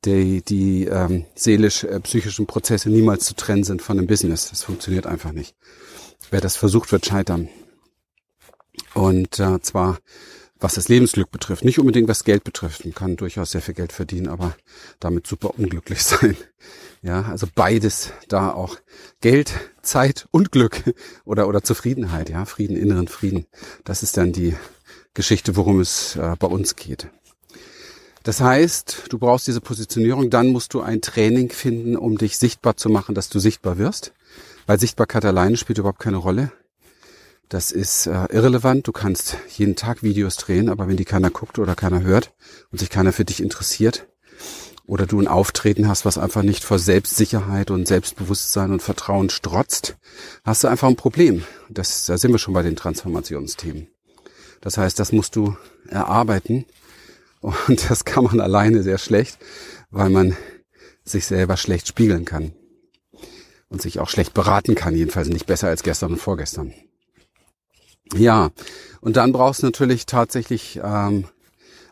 die, 0.05 0.43
die 0.43 0.87
ähm, 0.87 1.27
seelisch-psychischen 1.37 2.47
äh, 2.47 2.49
Prozesse 2.49 2.91
niemals 2.91 3.25
zu 3.25 3.37
trennen 3.37 3.63
sind 3.63 3.83
von 3.83 3.97
dem 3.97 4.09
Business. 4.09 4.51
Das 4.51 4.65
funktioniert 4.65 5.07
einfach 5.07 5.31
nicht. 5.31 5.55
Wer 6.33 6.41
das 6.41 6.57
versucht, 6.57 6.91
wird 6.91 7.07
scheitern. 7.07 7.49
Und 8.95 9.39
äh, 9.39 9.61
zwar 9.61 9.99
was 10.63 10.75
das 10.75 10.89
Lebensglück 10.89 11.31
betrifft, 11.31 11.65
nicht 11.65 11.79
unbedingt 11.79 12.09
was 12.09 12.25
Geld 12.25 12.45
betrifft. 12.45 12.85
Man 12.85 12.95
kann 12.95 13.17
durchaus 13.17 13.51
sehr 13.51 13.63
viel 13.63 13.75
Geld 13.75 13.93
verdienen, 13.93 14.29
aber 14.29 14.55
damit 15.01 15.27
super 15.27 15.59
unglücklich 15.59 16.03
sein. 16.05 16.37
Ja, 17.03 17.23
also 17.23 17.49
beides 17.53 18.13
da 18.29 18.53
auch 18.53 18.77
Geld, 19.21 19.53
Zeit 19.83 20.29
und 20.31 20.53
Glück 20.53 20.83
oder 21.25 21.49
oder 21.49 21.63
Zufriedenheit, 21.63 22.31
ja, 22.31 22.45
Frieden, 22.45 22.77
inneren 22.77 23.09
Frieden. 23.09 23.47
Das 23.85 24.05
ist 24.05 24.17
dann 24.17 24.33
die 24.33 24.55
Geschichte, 25.13 25.57
worum 25.57 25.81
es 25.81 26.15
äh, 26.15 26.37
bei 26.39 26.47
uns 26.47 26.77
geht. 26.77 27.09
Das 28.23 28.41
heißt, 28.41 29.07
du 29.09 29.19
brauchst 29.19 29.49
diese 29.49 29.61
Positionierung, 29.61 30.31
dann 30.31 30.49
musst 30.49 30.75
du 30.75 30.81
ein 30.81 31.03
Training 31.03 31.51
finden, 31.51 31.97
um 31.97 32.19
dich 32.19 32.39
sichtbar 32.39 32.77
zu 32.77 32.89
machen, 32.89 33.17
dass 33.17 33.29
du 33.29 33.41
sichtbar 33.41 33.79
wirst, 33.79 34.13
weil 34.67 34.79
Sichtbarkeit 34.79 35.25
alleine 35.25 35.57
spielt 35.57 35.79
überhaupt 35.79 35.99
keine 35.99 36.19
Rolle. 36.19 36.53
Das 37.49 37.73
ist 37.73 38.07
äh, 38.07 38.27
irrelevant. 38.31 38.87
Du 38.87 38.93
kannst 38.93 39.37
jeden 39.49 39.75
Tag 39.75 40.05
Videos 40.05 40.37
drehen, 40.37 40.69
aber 40.69 40.87
wenn 40.87 40.97
die 40.97 41.05
keiner 41.05 41.31
guckt 41.31 41.59
oder 41.59 41.75
keiner 41.75 42.03
hört 42.03 42.33
und 42.71 42.79
sich 42.79 42.91
keiner 42.91 43.13
für 43.13 43.25
dich 43.25 43.43
interessiert 43.43 44.07
oder 44.87 45.07
du 45.07 45.21
ein 45.21 45.29
Auftreten 45.29 45.89
hast, 45.89 46.05
was 46.05 46.19
einfach 46.19 46.43
nicht 46.43 46.65
vor 46.65 46.79
Selbstsicherheit 46.79 47.71
und 47.71 47.87
Selbstbewusstsein 47.87 48.73
und 48.73 48.83
Vertrauen 48.83 49.31
strotzt, 49.31 49.97
hast 50.45 50.65
du 50.65 50.69
einfach 50.69 50.89
ein 50.89 50.97
Problem. 50.97 51.45
Das, 51.71 52.07
da 52.07 52.19
sind 52.19 52.33
wir 52.33 52.39
schon 52.39 52.55
bei 52.55 52.63
den 52.63 52.77
Transformationsthemen. 52.77 53.89
Das 54.61 54.79
heißt, 54.79 54.99
das 54.99 55.13
musst 55.13 55.37
du 55.37 55.57
erarbeiten 55.89 56.67
und 57.41 57.91
das 57.91 58.05
kann 58.05 58.25
man 58.25 58.41
alleine 58.41 58.83
sehr 58.83 58.99
schlecht, 58.99 59.39
weil 59.91 60.11
man 60.11 60.37
sich 61.05 61.27
selber 61.27 61.57
schlecht 61.57 61.89
spiegeln 61.89 62.25
kann 62.25 62.53
und 63.69 63.83
sich 63.83 63.99
auch 63.99 64.09
schlecht 64.09 64.35
beraten 64.35 64.75
kann, 64.75 64.95
jedenfalls 64.95 65.29
nicht 65.29 65.47
besser 65.47 65.69
als 65.69 65.83
gestern 65.83 66.13
und 66.13 66.19
vorgestern. 66.19 66.73
Ja, 68.15 68.51
und 69.01 69.17
dann 69.17 69.33
brauchst 69.33 69.63
du 69.63 69.67
natürlich 69.67 70.07
tatsächlich 70.07 70.81
ähm, 70.83 71.27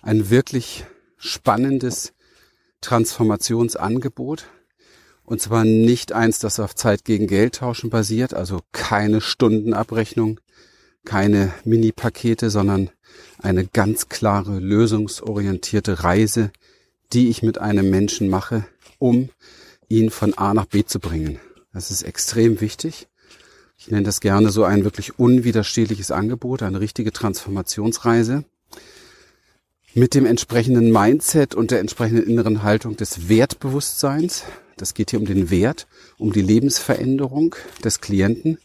ein 0.02 0.30
wirklich 0.30 0.84
spannendes 1.16 2.12
Transformationsangebot. 2.80 4.46
Und 5.24 5.40
zwar 5.40 5.64
nicht 5.64 6.12
eins, 6.12 6.38
das 6.40 6.58
auf 6.58 6.74
Zeit 6.74 7.04
gegen 7.04 7.26
Geld 7.26 7.56
tauschen 7.56 7.90
basiert, 7.90 8.34
also 8.34 8.60
keine 8.72 9.20
Stundenabrechnung, 9.20 10.40
keine 11.04 11.52
Mini-Pakete, 11.64 12.50
sondern 12.50 12.90
eine 13.38 13.64
ganz 13.64 14.08
klare, 14.08 14.58
lösungsorientierte 14.58 16.02
Reise, 16.02 16.50
die 17.12 17.28
ich 17.28 17.42
mit 17.42 17.58
einem 17.58 17.90
Menschen 17.90 18.28
mache, 18.28 18.64
um 18.98 19.30
ihn 19.88 20.10
von 20.10 20.34
A 20.34 20.54
nach 20.54 20.66
B 20.66 20.84
zu 20.84 20.98
bringen. 21.00 21.38
Das 21.72 21.90
ist 21.90 22.02
extrem 22.02 22.60
wichtig. 22.60 23.08
Ich 23.76 23.90
nenne 23.90 24.02
das 24.02 24.20
gerne 24.20 24.50
so 24.50 24.64
ein 24.64 24.84
wirklich 24.84 25.18
unwiderstehliches 25.18 26.10
Angebot, 26.10 26.62
eine 26.62 26.80
richtige 26.80 27.12
Transformationsreise 27.12 28.44
mit 29.94 30.14
dem 30.14 30.26
entsprechenden 30.26 30.92
Mindset 30.92 31.54
und 31.54 31.70
der 31.70 31.80
entsprechenden 31.80 32.24
inneren 32.24 32.62
Haltung 32.62 32.96
des 32.96 33.28
Wertbewusstseins. 33.28 34.44
Das 34.76 34.94
geht 34.94 35.10
hier 35.10 35.20
um 35.20 35.26
den 35.26 35.50
Wert, 35.50 35.86
um 36.18 36.32
die 36.32 36.42
Lebensveränderung 36.42 37.56
des 37.84 38.00
Klienten 38.00 38.58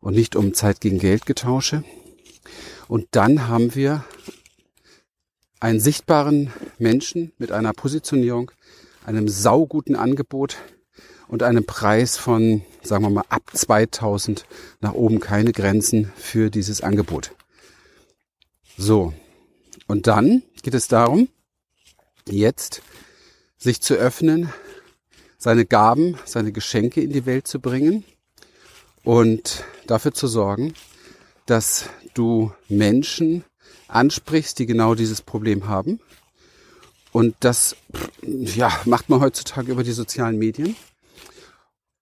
und 0.00 0.14
nicht 0.14 0.36
um 0.36 0.54
Zeit 0.54 0.80
gegen 0.80 0.98
Geld 0.98 1.26
getausche. 1.26 1.84
Und 2.88 3.08
dann 3.12 3.48
haben 3.48 3.74
wir 3.74 4.04
einen 5.60 5.80
sichtbaren 5.80 6.52
Menschen 6.78 7.32
mit 7.38 7.52
einer 7.52 7.72
Positionierung, 7.72 8.50
einem 9.06 9.28
sauguten 9.28 9.96
Angebot, 9.96 10.56
und 11.28 11.42
einem 11.42 11.64
Preis 11.64 12.16
von, 12.16 12.62
sagen 12.82 13.04
wir 13.04 13.10
mal, 13.10 13.24
ab 13.28 13.42
2000 13.52 14.46
nach 14.80 14.94
oben 14.94 15.20
keine 15.20 15.52
Grenzen 15.52 16.12
für 16.16 16.50
dieses 16.50 16.80
Angebot. 16.80 17.32
So. 18.76 19.12
Und 19.86 20.06
dann 20.06 20.42
geht 20.64 20.74
es 20.74 20.88
darum, 20.88 21.28
jetzt 22.28 22.82
sich 23.56 23.80
zu 23.80 23.94
öffnen, 23.94 24.52
seine 25.38 25.64
Gaben, 25.64 26.18
seine 26.24 26.50
Geschenke 26.50 27.00
in 27.00 27.12
die 27.12 27.26
Welt 27.26 27.46
zu 27.46 27.60
bringen 27.60 28.02
und 29.04 29.64
dafür 29.86 30.12
zu 30.12 30.26
sorgen, 30.26 30.74
dass 31.46 31.88
du 32.14 32.52
Menschen 32.68 33.44
ansprichst, 33.86 34.58
die 34.58 34.66
genau 34.66 34.96
dieses 34.96 35.22
Problem 35.22 35.68
haben. 35.68 36.00
Und 37.12 37.36
das 37.38 37.76
ja, 38.22 38.80
macht 38.86 39.08
man 39.08 39.20
heutzutage 39.20 39.70
über 39.70 39.84
die 39.84 39.92
sozialen 39.92 40.38
Medien 40.38 40.74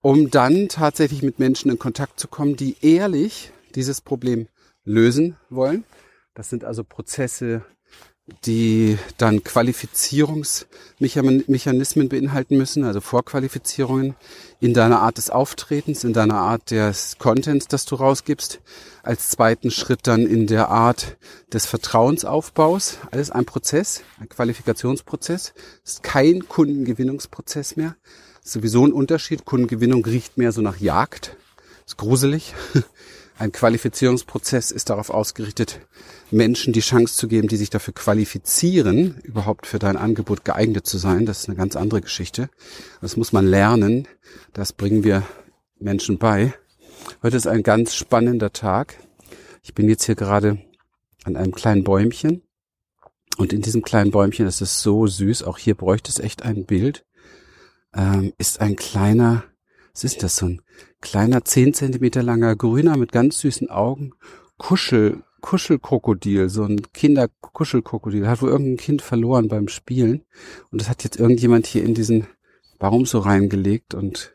um 0.03 0.29
dann 0.29 0.67
tatsächlich 0.67 1.23
mit 1.23 1.39
Menschen 1.39 1.71
in 1.71 1.79
Kontakt 1.79 2.19
zu 2.19 2.27
kommen, 2.27 2.57
die 2.57 2.75
ehrlich 2.81 3.51
dieses 3.73 4.01
Problem 4.01 4.47
lösen 4.83 5.37
wollen. 5.49 5.85
Das 6.33 6.49
sind 6.49 6.65
also 6.65 6.83
Prozesse 6.83 7.63
die 8.45 8.97
dann 9.17 9.43
Qualifizierungsmechanismen 9.43 12.07
beinhalten 12.07 12.55
müssen, 12.57 12.85
also 12.85 13.01
Vorqualifizierungen 13.01 14.15
in 14.61 14.73
deiner 14.73 15.01
Art 15.01 15.17
des 15.17 15.29
Auftretens, 15.29 16.05
in 16.05 16.13
deiner 16.13 16.35
Art 16.35 16.71
des 16.71 17.17
Contents, 17.17 17.67
das 17.67 17.83
du 17.85 17.95
rausgibst. 17.95 18.61
Als 19.03 19.29
zweiten 19.29 19.71
Schritt 19.71 20.07
dann 20.07 20.25
in 20.25 20.47
der 20.47 20.69
Art 20.69 21.17
des 21.51 21.65
Vertrauensaufbaus. 21.65 22.99
Alles 23.11 23.29
ein 23.29 23.43
Prozess, 23.43 24.03
ein 24.21 24.29
Qualifikationsprozess. 24.29 25.53
Es 25.83 25.95
ist 25.95 26.03
kein 26.03 26.47
Kundengewinnungsprozess 26.47 27.75
mehr. 27.75 27.97
Ist 28.41 28.53
sowieso 28.53 28.85
ein 28.85 28.93
Unterschied. 28.93 29.43
Kundengewinnung 29.43 30.05
riecht 30.05 30.37
mehr 30.37 30.53
so 30.53 30.61
nach 30.61 30.77
Jagd. 30.77 31.35
Ist 31.85 31.97
gruselig. 31.97 32.53
Ein 33.43 33.51
Qualifizierungsprozess 33.51 34.71
ist 34.71 34.89
darauf 34.89 35.09
ausgerichtet, 35.09 35.81
Menschen 36.31 36.71
die 36.71 36.79
Chance 36.79 37.15
zu 37.15 37.27
geben, 37.27 37.49
die 37.49 37.57
sich 37.57 37.69
dafür 37.69 37.93
qualifizieren, 37.93 39.19
überhaupt 39.21 39.67
für 39.67 39.79
dein 39.79 39.97
Angebot 39.97 40.45
geeignet 40.45 40.87
zu 40.87 40.97
sein. 40.97 41.25
Das 41.25 41.39
ist 41.39 41.49
eine 41.49 41.57
ganz 41.57 41.75
andere 41.75 41.99
Geschichte. 41.99 42.49
Das 43.01 43.17
muss 43.17 43.33
man 43.33 43.45
lernen. 43.45 44.07
Das 44.53 44.71
bringen 44.71 45.03
wir 45.03 45.23
Menschen 45.77 46.19
bei. 46.19 46.53
Heute 47.21 47.35
ist 47.35 47.45
ein 47.45 47.63
ganz 47.63 47.93
spannender 47.95 48.53
Tag. 48.53 48.97
Ich 49.61 49.73
bin 49.73 49.89
jetzt 49.89 50.05
hier 50.05 50.15
gerade 50.15 50.59
an 51.25 51.35
einem 51.35 51.51
kleinen 51.51 51.83
Bäumchen. 51.83 52.43
Und 53.35 53.51
in 53.51 53.61
diesem 53.61 53.81
kleinen 53.81 54.11
Bäumchen, 54.11 54.45
das 54.45 54.61
ist 54.61 54.79
so 54.79 55.05
süß, 55.05 55.43
auch 55.43 55.57
hier 55.57 55.75
bräuchte 55.75 56.09
es 56.09 56.19
echt 56.19 56.43
ein 56.43 56.63
Bild, 56.63 57.05
ähm, 57.93 58.31
ist 58.37 58.61
ein 58.61 58.77
kleiner, 58.77 59.43
was 59.93 60.03
ist 60.03 60.23
das, 60.23 60.35
so 60.35 60.47
ein 60.47 60.61
kleiner 61.01 61.45
zehn 61.45 61.73
Zentimeter 61.73 62.23
langer 62.23 62.55
Grüner 62.55 62.97
mit 62.97 63.11
ganz 63.11 63.39
süßen 63.39 63.69
Augen, 63.69 64.13
Kuschel, 64.57 65.23
Kuschelkrokodil, 65.41 66.49
so 66.49 66.63
ein 66.63 66.81
Kinderkuschelkrokodil, 66.93 68.27
hat 68.27 68.41
wohl 68.41 68.49
irgendein 68.49 68.77
Kind 68.77 69.01
verloren 69.01 69.49
beim 69.49 69.67
Spielen 69.67 70.23
und 70.71 70.81
das 70.81 70.89
hat 70.89 71.03
jetzt 71.03 71.19
irgendjemand 71.19 71.67
hier 71.67 71.83
in 71.83 71.93
diesen 71.93 72.27
Baum 72.79 73.05
so 73.05 73.19
reingelegt 73.19 73.93
und 73.93 74.33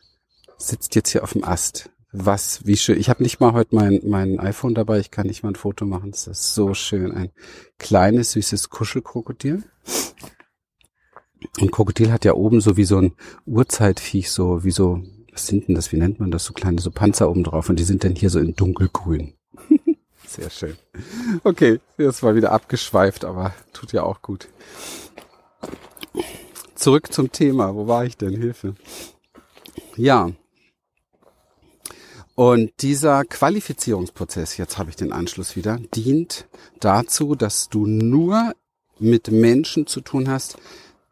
sitzt 0.58 0.94
jetzt 0.94 1.10
hier 1.10 1.22
auf 1.22 1.32
dem 1.32 1.44
Ast. 1.44 1.90
Was, 2.10 2.64
wie 2.64 2.78
schön. 2.78 2.98
Ich 2.98 3.10
habe 3.10 3.22
nicht 3.22 3.38
mal 3.38 3.52
heute 3.52 3.74
mein, 3.74 4.00
mein 4.04 4.40
iPhone 4.40 4.74
dabei, 4.74 4.98
ich 4.98 5.10
kann 5.10 5.26
nicht 5.26 5.42
mal 5.42 5.50
ein 5.50 5.56
Foto 5.56 5.84
machen. 5.84 6.10
Das 6.10 6.26
ist 6.26 6.54
so 6.54 6.72
schön. 6.72 7.12
Ein 7.12 7.30
kleines, 7.76 8.32
süßes 8.32 8.70
Kuschelkrokodil. 8.70 9.62
Und 11.60 11.70
Krokodil 11.70 12.10
hat 12.10 12.24
ja 12.24 12.32
oben 12.32 12.62
so 12.62 12.78
wie 12.78 12.84
so 12.84 12.96
ein 12.96 13.12
Urzeitviech, 13.44 14.30
so 14.30 14.64
wie 14.64 14.70
so 14.70 15.02
was 15.38 15.46
sind 15.46 15.68
denn 15.68 15.76
das, 15.76 15.92
wie 15.92 15.98
nennt 15.98 16.18
man 16.18 16.32
das, 16.32 16.44
so 16.44 16.52
kleine 16.52 16.80
so 16.80 16.90
Panzer 16.90 17.30
oben 17.30 17.44
drauf 17.44 17.68
und 17.68 17.78
die 17.78 17.84
sind 17.84 18.02
dann 18.02 18.16
hier 18.16 18.28
so 18.28 18.40
in 18.40 18.56
dunkelgrün. 18.56 19.34
Sehr 20.26 20.50
schön. 20.50 20.76
Okay, 21.44 21.78
das 21.96 22.24
war 22.24 22.34
wieder 22.34 22.50
abgeschweift, 22.50 23.24
aber 23.24 23.54
tut 23.72 23.92
ja 23.92 24.02
auch 24.02 24.20
gut. 24.20 24.48
Zurück 26.74 27.12
zum 27.12 27.30
Thema. 27.30 27.72
Wo 27.76 27.86
war 27.86 28.04
ich 28.04 28.16
denn? 28.16 28.34
Hilfe. 28.34 28.74
Ja. 29.96 30.32
Und 32.34 32.72
dieser 32.80 33.24
Qualifizierungsprozess, 33.24 34.56
jetzt 34.56 34.76
habe 34.76 34.90
ich 34.90 34.96
den 34.96 35.12
Anschluss 35.12 35.54
wieder, 35.54 35.78
dient 35.94 36.48
dazu, 36.80 37.36
dass 37.36 37.68
du 37.68 37.86
nur 37.86 38.54
mit 38.98 39.30
Menschen 39.30 39.86
zu 39.86 40.00
tun 40.00 40.28
hast, 40.28 40.58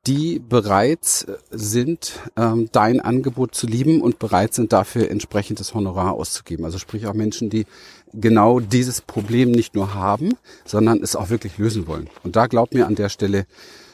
die 0.07 0.39
bereit 0.39 1.27
sind, 1.51 2.21
ähm, 2.37 2.69
dein 2.71 3.01
Angebot 3.01 3.55
zu 3.55 3.67
lieben 3.67 4.01
und 4.01 4.19
bereit 4.19 4.55
sind, 4.55 4.73
dafür 4.73 5.11
entsprechendes 5.11 5.75
Honorar 5.75 6.13
auszugeben. 6.13 6.65
Also 6.65 6.79
sprich 6.79 7.07
auch 7.07 7.15
Menschen, 7.15 7.51
die 7.51 7.67
genau 8.13 8.61
dieses 8.61 9.01
Problem 9.01 9.51
nicht 9.51 9.75
nur 9.75 9.95
haben, 9.95 10.35
sondern 10.65 11.03
es 11.03 11.17
auch 11.17 11.31
wirklich 11.31 11.59
lösen 11.59 11.87
wollen. 11.89 12.09
Und 12.23 12.37
da 12.37 12.47
glaubt 12.47 12.73
mir 12.73 12.87
an 12.87 12.95
der 12.95 13.09
Stelle, 13.09 13.47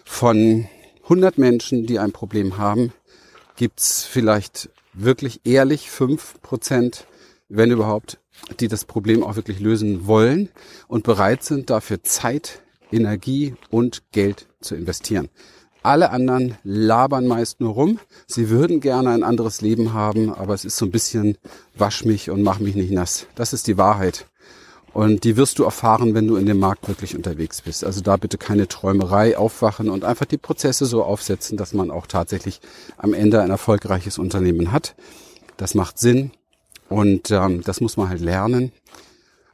von 0.04 0.68
100 1.04 1.38
Menschen, 1.38 1.86
die 1.86 1.98
ein 1.98 2.12
Problem 2.12 2.58
haben, 2.58 2.92
gibt's 3.56 4.04
vielleicht 4.04 4.68
wirklich 4.92 5.40
ehrlich 5.44 5.90
fünf 5.90 6.40
Prozent, 6.42 7.06
wenn 7.48 7.70
überhaupt, 7.70 8.18
die 8.60 8.68
das 8.68 8.84
Problem 8.84 9.22
auch 9.22 9.36
wirklich 9.36 9.60
lösen 9.60 10.06
wollen 10.06 10.50
und 10.88 11.04
bereit 11.04 11.42
sind, 11.42 11.70
dafür 11.70 12.02
Zeit, 12.02 12.60
Energie 12.90 13.54
und 13.70 14.02
Geld 14.12 14.46
zu 14.60 14.74
investieren. 14.74 15.28
Alle 15.82 16.10
anderen 16.10 16.56
labern 16.62 17.26
meist 17.26 17.60
nur 17.60 17.74
rum. 17.74 17.98
Sie 18.26 18.50
würden 18.50 18.80
gerne 18.80 19.10
ein 19.10 19.24
anderes 19.24 19.60
Leben 19.60 19.92
haben, 19.92 20.32
aber 20.32 20.54
es 20.54 20.64
ist 20.64 20.76
so 20.76 20.86
ein 20.86 20.92
bisschen 20.92 21.36
wasch 21.74 22.04
mich 22.04 22.30
und 22.30 22.42
mach 22.42 22.60
mich 22.60 22.76
nicht 22.76 22.92
nass. 22.92 23.26
Das 23.34 23.52
ist 23.52 23.66
die 23.66 23.78
Wahrheit. 23.78 24.26
Und 24.92 25.24
die 25.24 25.36
wirst 25.36 25.58
du 25.58 25.64
erfahren, 25.64 26.14
wenn 26.14 26.28
du 26.28 26.36
in 26.36 26.46
dem 26.46 26.58
Markt 26.58 26.86
wirklich 26.86 27.16
unterwegs 27.16 27.62
bist. 27.62 27.84
Also 27.84 28.02
da 28.02 28.16
bitte 28.16 28.36
keine 28.36 28.68
Träumerei 28.68 29.36
aufwachen 29.38 29.88
und 29.88 30.04
einfach 30.04 30.26
die 30.26 30.38
Prozesse 30.38 30.84
so 30.84 31.02
aufsetzen, 31.02 31.56
dass 31.56 31.72
man 31.72 31.90
auch 31.90 32.06
tatsächlich 32.06 32.60
am 32.98 33.14
Ende 33.14 33.40
ein 33.40 33.50
erfolgreiches 33.50 34.18
Unternehmen 34.18 34.70
hat. 34.70 34.94
Das 35.56 35.74
macht 35.74 35.98
Sinn 35.98 36.30
und 36.88 37.30
ähm, 37.30 37.62
das 37.62 37.80
muss 37.80 37.96
man 37.96 38.08
halt 38.10 38.20
lernen. 38.20 38.70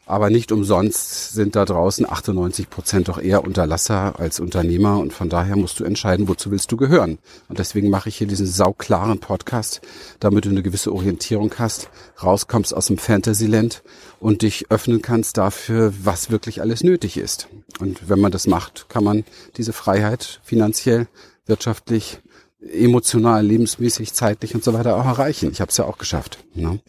Aber 0.09 0.31
nicht 0.31 0.53
umsonst 0.53 1.35
sind 1.35 1.55
da 1.55 1.67
draußen 1.67 2.09
98 2.09 2.71
Prozent 2.71 3.09
doch 3.09 3.21
eher 3.21 3.45
Unterlasser 3.45 4.19
als 4.19 4.41
Unternehmer 4.41 4.99
und 4.99 5.13
von 5.13 5.29
daher 5.29 5.55
musst 5.55 5.79
du 5.81 5.85
entscheiden, 5.85 6.29
wozu 6.29 6.51
willst 6.51 6.73
du 6.73 6.79
gehören. 6.79 7.19
Und 7.51 7.59
deswegen 7.59 7.91
mache 7.91 8.09
ich 8.09 8.17
hier 8.17 8.27
diesen 8.27 8.47
sauklaren 8.47 9.19
Podcast, 9.19 9.83
damit 10.19 10.47
du 10.47 10.49
eine 10.49 10.63
gewisse 10.63 10.95
Orientierung 10.95 11.53
hast, 11.59 11.91
rauskommst 12.23 12.73
aus 12.73 12.87
dem 12.87 12.97
Fantasyland 12.97 13.83
und 14.19 14.41
dich 14.41 14.71
öffnen 14.71 15.03
kannst 15.03 15.37
dafür, 15.37 15.93
was 16.03 16.31
wirklich 16.31 16.63
alles 16.63 16.83
nötig 16.83 17.19
ist. 17.19 17.49
Und 17.79 18.09
wenn 18.09 18.19
man 18.19 18.33
das 18.33 18.47
macht, 18.47 18.87
kann 18.89 19.05
man 19.05 19.25
diese 19.59 19.75
Freiheit 19.75 20.41
finanziell, 20.43 21.07
wirtschaftlich, 21.45 22.21
emotional, 22.61 23.45
lebensmäßig, 23.45 24.15
zeitlich 24.15 24.55
und 24.55 24.65
so 24.65 24.73
weiter 24.73 24.97
auch 24.97 25.05
erreichen. 25.05 25.51
Ich 25.53 25.61
habe 25.61 25.71
es 25.71 25.77
ja 25.77 25.85
auch 25.85 25.99
geschafft. 25.99 26.39
Ne? 26.55 26.81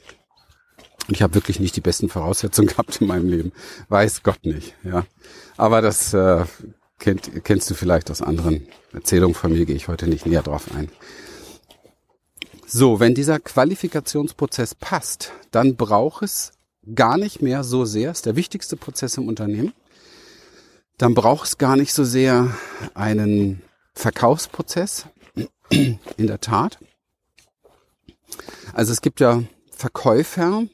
Und 1.10 1.16
ich 1.16 1.24
habe 1.24 1.34
wirklich 1.34 1.60
nicht 1.60 1.76
die 1.76 1.82
besten 1.82 2.08
Voraussetzungen 2.08 2.68
gehabt 2.70 3.02
in 3.02 3.08
meinem 3.08 3.28
Leben. 3.28 3.52
Weiß 3.88 4.22
Gott 4.22 4.46
nicht, 4.46 4.76
ja. 4.84 5.08
Aber 5.58 5.82
das 5.82 6.14
äh, 6.14 6.46
kennt, 7.00 7.44
kennst 7.44 7.68
du 7.68 7.74
vielleicht 7.74 8.12
aus 8.12 8.22
anderen 8.22 8.68
Erzählungen 8.94 9.34
von 9.34 9.52
mir, 9.52 9.66
gehe 9.66 9.76
ich 9.76 9.88
heute 9.88 10.08
nicht 10.08 10.28
näher 10.28 10.44
drauf 10.44 10.68
ein. 10.76 10.92
So, 12.68 13.00
wenn 13.00 13.16
dieser 13.16 13.40
Qualifikationsprozess 13.40 14.76
passt, 14.76 15.32
dann 15.50 15.76
braucht 15.76 16.22
es 16.22 16.52
gar 16.94 17.18
nicht 17.18 17.42
mehr 17.42 17.64
so 17.64 17.86
sehr, 17.86 18.12
ist 18.12 18.28
der 18.28 18.36
wichtigste 18.36 18.78
Prozess 18.78 19.18
im 19.18 19.28
Unternehmen, 19.28 19.74
dann 21.00 21.16
braucht 21.16 21.48
es 21.48 21.58
gar 21.58 21.76
nicht 21.76 21.92
so 21.92 22.04
sehr 22.04 22.56
einen 22.94 23.64
Verkaufsprozess, 23.96 25.08
in 25.72 26.28
der 26.28 26.40
Tat. 26.40 26.78
Also 28.74 28.92
es 28.92 29.02
gibt 29.02 29.20
ja 29.20 29.42
Verkäufer, 29.72 30.68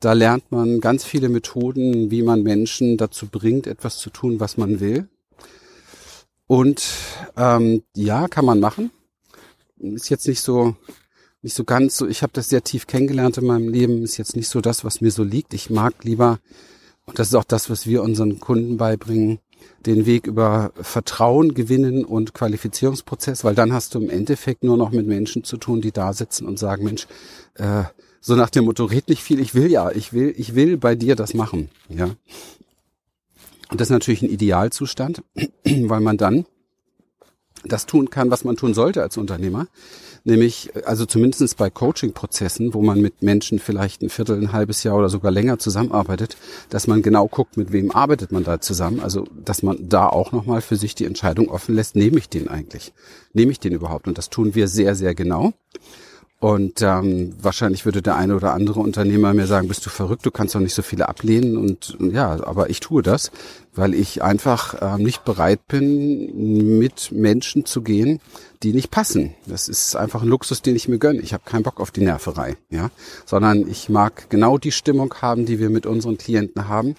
da 0.00 0.12
lernt 0.12 0.50
man 0.50 0.80
ganz 0.80 1.04
viele 1.04 1.28
Methoden, 1.28 2.10
wie 2.10 2.22
man 2.22 2.42
Menschen 2.42 2.96
dazu 2.96 3.26
bringt, 3.26 3.66
etwas 3.66 3.98
zu 3.98 4.10
tun, 4.10 4.40
was 4.40 4.56
man 4.56 4.80
will. 4.80 5.08
Und 6.46 6.84
ähm, 7.36 7.82
ja, 7.94 8.28
kann 8.28 8.44
man 8.44 8.60
machen. 8.60 8.90
Ist 9.78 10.08
jetzt 10.08 10.26
nicht 10.26 10.40
so 10.40 10.76
nicht 11.42 11.54
so 11.54 11.64
ganz 11.64 11.96
so. 11.96 12.08
Ich 12.08 12.22
habe 12.22 12.32
das 12.32 12.48
sehr 12.48 12.64
tief 12.64 12.86
kennengelernt 12.86 13.38
in 13.38 13.46
meinem 13.46 13.68
Leben. 13.68 14.02
Ist 14.02 14.16
jetzt 14.16 14.34
nicht 14.34 14.48
so 14.48 14.60
das, 14.60 14.84
was 14.84 15.00
mir 15.00 15.10
so 15.10 15.22
liegt. 15.22 15.54
Ich 15.54 15.70
mag 15.70 16.04
lieber 16.04 16.40
und 17.08 17.18
das 17.18 17.28
ist 17.28 17.34
auch 17.34 17.44
das, 17.44 17.70
was 17.70 17.86
wir 17.86 18.02
unseren 18.02 18.38
Kunden 18.38 18.76
beibringen, 18.76 19.38
den 19.86 20.04
Weg 20.04 20.26
über 20.26 20.72
Vertrauen 20.74 21.54
gewinnen 21.54 22.04
und 22.04 22.34
Qualifizierungsprozess, 22.34 23.44
weil 23.44 23.54
dann 23.54 23.72
hast 23.72 23.94
du 23.94 24.00
im 24.00 24.10
Endeffekt 24.10 24.62
nur 24.62 24.76
noch 24.76 24.90
mit 24.90 25.06
Menschen 25.06 25.42
zu 25.42 25.56
tun, 25.56 25.80
die 25.80 25.90
da 25.90 26.12
sitzen 26.12 26.46
und 26.46 26.58
sagen, 26.58 26.84
Mensch, 26.84 27.06
äh, 27.54 27.84
so 28.20 28.34
nach 28.34 28.50
dem 28.50 28.64
Motto, 28.64 28.84
red 28.84 29.08
nicht 29.08 29.22
viel, 29.22 29.40
ich 29.40 29.54
will 29.54 29.70
ja, 29.70 29.90
ich 29.90 30.12
will, 30.12 30.34
ich 30.36 30.54
will 30.54 30.76
bei 30.76 30.94
dir 30.94 31.16
das 31.16 31.34
machen, 31.34 31.70
ja. 31.88 32.10
Und 33.70 33.80
das 33.80 33.88
ist 33.88 33.92
natürlich 33.92 34.22
ein 34.22 34.30
Idealzustand, 34.30 35.22
weil 35.64 36.00
man 36.00 36.16
dann 36.16 36.46
das 37.64 37.86
tun 37.86 38.10
kann, 38.10 38.30
was 38.30 38.44
man 38.44 38.56
tun 38.56 38.74
sollte 38.74 39.02
als 39.02 39.16
Unternehmer. 39.16 39.66
Nämlich, 40.24 40.70
also 40.84 41.06
zumindestens 41.06 41.54
bei 41.54 41.70
Coaching-Prozessen, 41.70 42.74
wo 42.74 42.82
man 42.82 43.00
mit 43.00 43.22
Menschen 43.22 43.58
vielleicht 43.58 44.02
ein 44.02 44.10
Viertel, 44.10 44.38
ein 44.38 44.52
halbes 44.52 44.82
Jahr 44.82 44.96
oder 44.96 45.08
sogar 45.08 45.30
länger 45.30 45.58
zusammenarbeitet, 45.58 46.36
dass 46.70 46.86
man 46.86 47.02
genau 47.02 47.28
guckt, 47.28 47.56
mit 47.56 47.72
wem 47.72 47.90
arbeitet 47.90 48.32
man 48.32 48.44
da 48.44 48.60
zusammen. 48.60 49.00
Also, 49.00 49.26
dass 49.44 49.62
man 49.62 49.88
da 49.88 50.08
auch 50.08 50.32
nochmal 50.32 50.60
für 50.60 50.76
sich 50.76 50.94
die 50.94 51.04
Entscheidung 51.04 51.48
offen 51.48 51.74
lässt, 51.74 51.96
nehme 51.96 52.18
ich 52.18 52.28
den 52.28 52.48
eigentlich? 52.48 52.92
Nehme 53.32 53.52
ich 53.52 53.60
den 53.60 53.72
überhaupt? 53.72 54.06
Und 54.06 54.18
das 54.18 54.28
tun 54.28 54.54
wir 54.54 54.68
sehr, 54.68 54.94
sehr 54.94 55.14
genau. 55.14 55.52
Und 56.40 56.82
ähm, 56.82 57.34
wahrscheinlich 57.40 57.84
würde 57.84 58.00
der 58.00 58.14
eine 58.14 58.36
oder 58.36 58.54
andere 58.54 58.78
Unternehmer 58.78 59.34
mir 59.34 59.48
sagen, 59.48 59.66
bist 59.66 59.84
du 59.84 59.90
verrückt, 59.90 60.24
du 60.24 60.30
kannst 60.30 60.54
doch 60.54 60.60
nicht 60.60 60.74
so 60.74 60.82
viele 60.82 61.08
ablehnen. 61.08 61.56
Und 61.56 61.98
ja, 61.98 62.44
aber 62.44 62.70
ich 62.70 62.78
tue 62.78 63.02
das, 63.02 63.32
weil 63.74 63.92
ich 63.92 64.22
einfach 64.22 64.76
ähm, 64.80 65.02
nicht 65.02 65.24
bereit 65.24 65.66
bin, 65.66 66.78
mit 66.78 67.10
Menschen 67.10 67.64
zu 67.64 67.82
gehen, 67.82 68.20
die 68.62 68.72
nicht 68.72 68.92
passen. 68.92 69.34
Das 69.46 69.68
ist 69.68 69.96
einfach 69.96 70.22
ein 70.22 70.28
Luxus, 70.28 70.62
den 70.62 70.76
ich 70.76 70.86
mir 70.86 70.98
gönne. 70.98 71.20
Ich 71.22 71.32
habe 71.32 71.42
keinen 71.44 71.64
Bock 71.64 71.80
auf 71.80 71.90
die 71.90 72.02
Nerverei, 72.02 72.56
ja, 72.70 72.90
sondern 73.26 73.68
ich 73.68 73.88
mag 73.88 74.30
genau 74.30 74.58
die 74.58 74.72
Stimmung 74.72 75.12
haben, 75.20 75.44
die 75.44 75.58
wir 75.58 75.70
mit 75.70 75.86
unseren 75.86 76.18
Klienten 76.18 76.68
haben. 76.68 76.94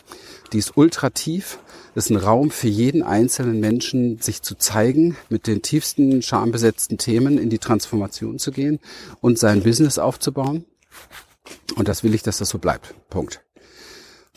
Die 0.51 0.57
ist 0.57 0.75
ultra 0.75 1.11
tief. 1.11 1.59
Ist 1.95 2.09
ein 2.09 2.17
Raum 2.17 2.51
für 2.51 2.67
jeden 2.67 3.03
einzelnen 3.03 3.59
Menschen, 3.59 4.19
sich 4.19 4.41
zu 4.41 4.55
zeigen, 4.55 5.17
mit 5.29 5.47
den 5.47 5.61
tiefsten 5.61 6.21
schambesetzten 6.21 6.97
Themen 6.97 7.37
in 7.37 7.49
die 7.49 7.59
Transformation 7.59 8.39
zu 8.39 8.51
gehen 8.51 8.79
und 9.21 9.39
sein 9.39 9.63
Business 9.63 9.97
aufzubauen. 9.97 10.65
Und 11.75 11.87
das 11.87 12.03
will 12.03 12.13
ich, 12.13 12.23
dass 12.23 12.37
das 12.37 12.49
so 12.49 12.59
bleibt. 12.59 12.93
Punkt. 13.09 13.41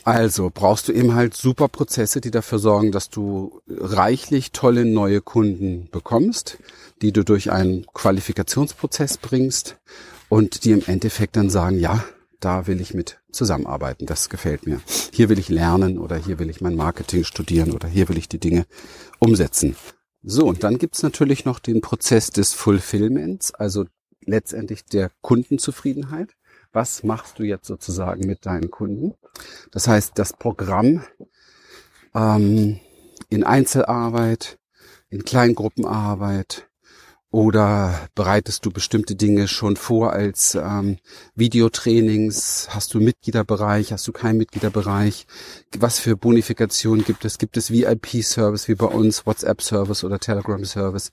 Also 0.03 0.51
brauchst 0.53 0.89
du 0.89 0.91
eben 0.91 1.15
halt 1.15 1.33
super 1.33 1.69
Prozesse, 1.69 2.19
die 2.19 2.31
dafür 2.31 2.59
sorgen, 2.59 2.91
dass 2.91 3.09
du 3.09 3.61
reichlich 3.67 4.51
tolle 4.51 4.83
neue 4.83 5.21
Kunden 5.21 5.87
bekommst, 5.91 6.57
die 7.01 7.13
du 7.13 7.23
durch 7.23 7.51
einen 7.51 7.85
Qualifikationsprozess 7.93 9.17
bringst 9.17 9.77
und 10.27 10.65
die 10.65 10.71
im 10.71 10.83
Endeffekt 10.85 11.37
dann 11.37 11.49
sagen, 11.49 11.79
ja, 11.79 12.03
da 12.43 12.67
will 12.67 12.81
ich 12.81 12.93
mit 12.93 13.19
zusammenarbeiten, 13.31 14.05
das 14.05 14.29
gefällt 14.29 14.67
mir. 14.67 14.81
Hier 15.11 15.29
will 15.29 15.39
ich 15.39 15.49
lernen 15.49 15.97
oder 15.97 16.15
hier 16.15 16.39
will 16.39 16.49
ich 16.49 16.61
mein 16.61 16.75
Marketing 16.75 17.23
studieren 17.23 17.71
oder 17.71 17.87
hier 17.87 18.09
will 18.09 18.17
ich 18.17 18.29
die 18.29 18.39
Dinge 18.39 18.65
umsetzen. 19.19 19.75
So, 20.21 20.45
und 20.45 20.63
dann 20.63 20.77
gibt's 20.77 21.03
natürlich 21.03 21.45
noch 21.45 21.59
den 21.59 21.81
Prozess 21.81 22.29
des 22.29 22.53
Fulfillments, 22.53 23.53
also 23.53 23.85
letztendlich 24.25 24.85
der 24.85 25.11
Kundenzufriedenheit 25.21 26.35
was 26.73 27.03
machst 27.03 27.39
du 27.39 27.43
jetzt 27.43 27.67
sozusagen 27.67 28.25
mit 28.25 28.45
deinen 28.45 28.71
Kunden. 28.71 29.13
Das 29.71 29.87
heißt, 29.87 30.13
das 30.15 30.33
Programm 30.33 31.03
ähm, 32.13 32.79
in 33.29 33.43
Einzelarbeit, 33.43 34.59
in 35.09 35.23
Kleingruppenarbeit, 35.23 36.67
oder 37.33 37.99
bereitest 38.13 38.63
du 38.63 38.69
bestimmte 38.69 39.15
Dinge 39.15 39.47
schon 39.47 39.75
vor 39.75 40.13
als 40.13 40.53
ähm, 40.53 40.97
Videotrainings? 41.33 42.67
Hast 42.69 42.93
du 42.93 42.99
Mitgliederbereich? 42.99 43.91
Hast 43.91 44.07
du 44.07 44.11
keinen 44.11 44.37
Mitgliederbereich? 44.37 45.25
Was 45.79 45.97
für 45.97 46.15
Bonifikation 46.15 47.03
gibt 47.03 47.25
es? 47.25 47.39
Gibt 47.39 47.57
es 47.57 47.71
VIP-Service 47.71 48.67
wie 48.67 48.75
bei 48.75 48.85
uns, 48.85 49.25
WhatsApp-Service 49.25 50.03
oder 50.03 50.19
Telegram-Service? 50.19 51.11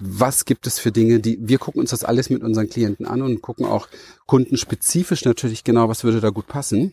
Was 0.00 0.46
gibt 0.46 0.66
es 0.66 0.80
für 0.80 0.90
Dinge, 0.90 1.20
die 1.20 1.38
wir 1.40 1.58
gucken 1.58 1.80
uns 1.80 1.90
das 1.90 2.02
alles 2.02 2.28
mit 2.28 2.42
unseren 2.42 2.68
Klienten 2.68 3.06
an 3.06 3.22
und 3.22 3.40
gucken 3.40 3.64
auch 3.64 3.86
kundenspezifisch 4.26 5.24
natürlich 5.24 5.62
genau, 5.62 5.88
was 5.88 6.02
würde 6.02 6.20
da 6.20 6.30
gut 6.30 6.48
passen 6.48 6.92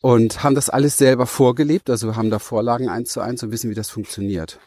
und 0.00 0.44
haben 0.44 0.54
das 0.54 0.70
alles 0.70 0.98
selber 0.98 1.26
vorgelebt, 1.26 1.90
also 1.90 2.06
wir 2.06 2.14
haben 2.14 2.30
da 2.30 2.38
Vorlagen 2.38 2.88
eins 2.88 3.10
zu 3.10 3.20
eins 3.20 3.42
und 3.42 3.50
wissen, 3.50 3.70
wie 3.70 3.74
das 3.74 3.90
funktioniert. 3.90 4.60